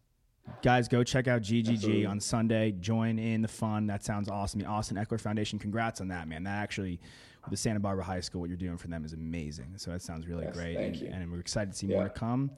[0.64, 2.06] Guys, go check out GGG Absolutely.
[2.06, 2.72] on Sunday.
[2.72, 3.86] Join in the fun.
[3.88, 4.62] That sounds awesome.
[4.62, 5.60] The Austin Ekeler Foundation.
[5.60, 6.44] Congrats on that, man.
[6.44, 7.02] That actually,
[7.44, 9.74] with the Santa Barbara High School, what you're doing for them is amazing.
[9.76, 10.76] So that sounds really Yes, great.
[10.78, 11.10] thank and, you.
[11.12, 12.52] and we're excited to see more to come.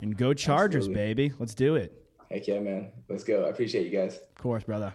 [0.00, 1.14] And go Chargers, Absolutely.
[1.14, 1.32] baby.
[1.38, 1.99] Let's do it.
[2.30, 2.92] Heck yeah, man.
[3.08, 3.44] Let's go.
[3.44, 4.16] I appreciate you guys.
[4.16, 4.92] Of course, brother.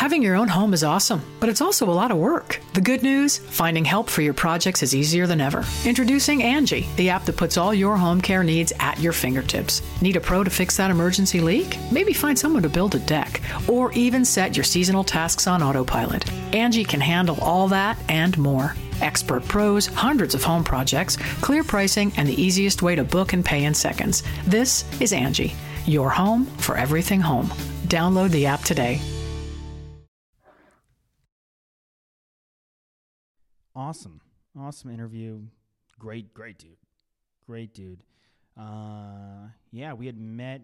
[0.00, 2.58] Having your own home is awesome, but it's also a lot of work.
[2.72, 5.62] The good news finding help for your projects is easier than ever.
[5.84, 9.82] Introducing Angie, the app that puts all your home care needs at your fingertips.
[10.00, 11.76] Need a pro to fix that emergency leak?
[11.92, 16.32] Maybe find someone to build a deck, or even set your seasonal tasks on autopilot.
[16.54, 18.74] Angie can handle all that and more.
[19.00, 23.44] Expert pros, hundreds of home projects, clear pricing, and the easiest way to book and
[23.44, 24.22] pay in seconds.
[24.46, 25.54] This is Angie,
[25.86, 27.46] your home for everything home.
[27.86, 29.00] Download the app today.
[33.74, 34.20] Awesome.
[34.58, 35.40] Awesome interview.
[35.98, 36.76] Great, great dude.
[37.46, 38.02] Great dude.
[38.58, 40.60] Uh, yeah, we had met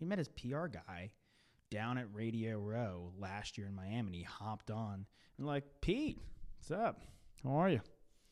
[0.00, 1.10] we met his PR guy
[1.70, 3.98] down at Radio Row last year in Miami.
[3.98, 5.06] And he hopped on
[5.38, 6.18] and like, Pete,
[6.58, 7.04] what's up?
[7.44, 7.80] How are you?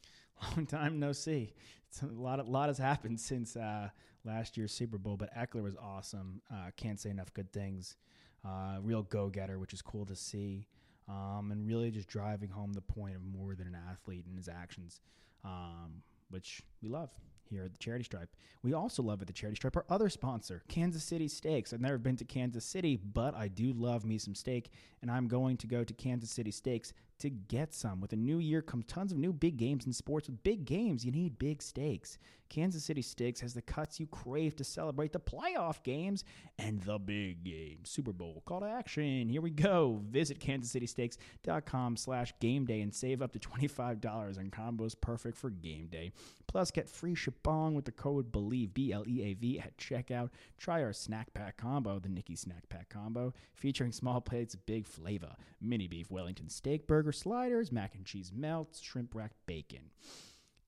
[0.57, 1.55] Long time no see.
[1.89, 3.89] It's a lot, a lot has happened since uh,
[4.25, 6.43] last year's Super Bowl, but Ekeler was awesome.
[6.53, 7.97] Uh, can't say enough good things.
[8.45, 10.67] Uh, real go getter, which is cool to see.
[11.09, 14.47] Um, and really just driving home the point of more than an athlete in his
[14.47, 15.01] actions,
[15.43, 17.09] um, which we love
[17.49, 18.29] here at the Charity Stripe.
[18.63, 21.73] We also love at the Charity Stripe our other sponsor, Kansas City Steaks.
[21.73, 25.29] I've never been to Kansas City, but I do love me some steak, and I'm
[25.29, 28.01] going to go to Kansas City Steaks to get some.
[28.01, 30.29] With a new year come tons of new big games in sports.
[30.29, 32.19] With big games, you need big stakes.
[32.49, 36.25] Kansas City Steaks has the cuts you crave to celebrate the playoff games
[36.59, 37.81] and the big game.
[37.85, 39.29] Super Bowl call to action.
[39.29, 40.01] Here we go.
[40.11, 45.89] Visit kansascitysteaks.com slash game day and save up to $25 on combos perfect for game
[45.89, 46.11] day.
[46.47, 50.31] Plus, get free shibong with the code BLEAV, B-L-E-A-V, at checkout.
[50.57, 55.35] Try our snack pack combo, the Nicky Snack Pack combo, featuring small plates big flavor,
[55.61, 59.91] mini beef Wellington steak burger sliders, mac and cheese melts, shrimp rack bacon.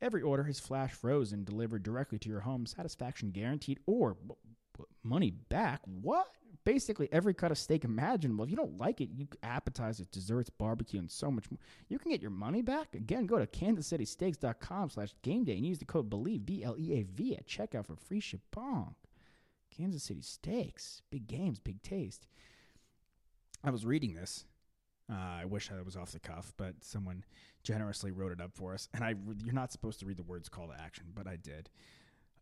[0.03, 4.37] Every order is flash frozen, delivered directly to your home, satisfaction guaranteed, or w-
[4.75, 5.81] w- money back.
[5.85, 6.27] What?
[6.65, 8.45] basically every cut of steak imaginable.
[8.45, 11.59] If you don't like it, you appetizers, desserts, barbecue, and so much more.
[11.89, 12.95] You can get your money back.
[12.95, 17.87] Again, go to kansascitysteaks.com slash game day and use the code BLEAV, B-L-E-A-V, at checkout
[17.87, 18.95] for free shipping.
[19.77, 21.03] Kansas City Steaks.
[21.11, 22.27] Big games, big taste.
[23.63, 24.45] I was reading this.
[25.11, 27.25] Uh, I wish I was off the cuff, but someone
[27.63, 28.89] generously wrote it up for us.
[28.95, 31.71] And I, you're not supposed to read the words call to action, but I did.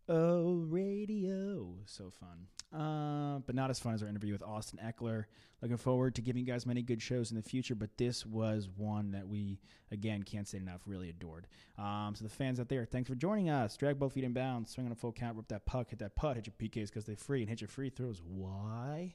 [0.08, 1.74] Oh, radio.
[1.84, 2.46] So fun.
[2.72, 5.24] Uh, but not as fun as our interview with Austin Ekeler.
[5.60, 8.68] Looking forward to giving you guys many good shows in the future, but this was
[8.76, 9.58] one that we,
[9.90, 11.46] again, can't say enough, really adored.
[11.78, 13.76] Um, so the fans out there, thanks for joining us.
[13.76, 16.14] Drag both feet in bounds, swing on a full count, rip that puck, hit that
[16.14, 18.22] putt, hit your PKs because they're free, and hit your free throws.
[18.24, 19.14] Why?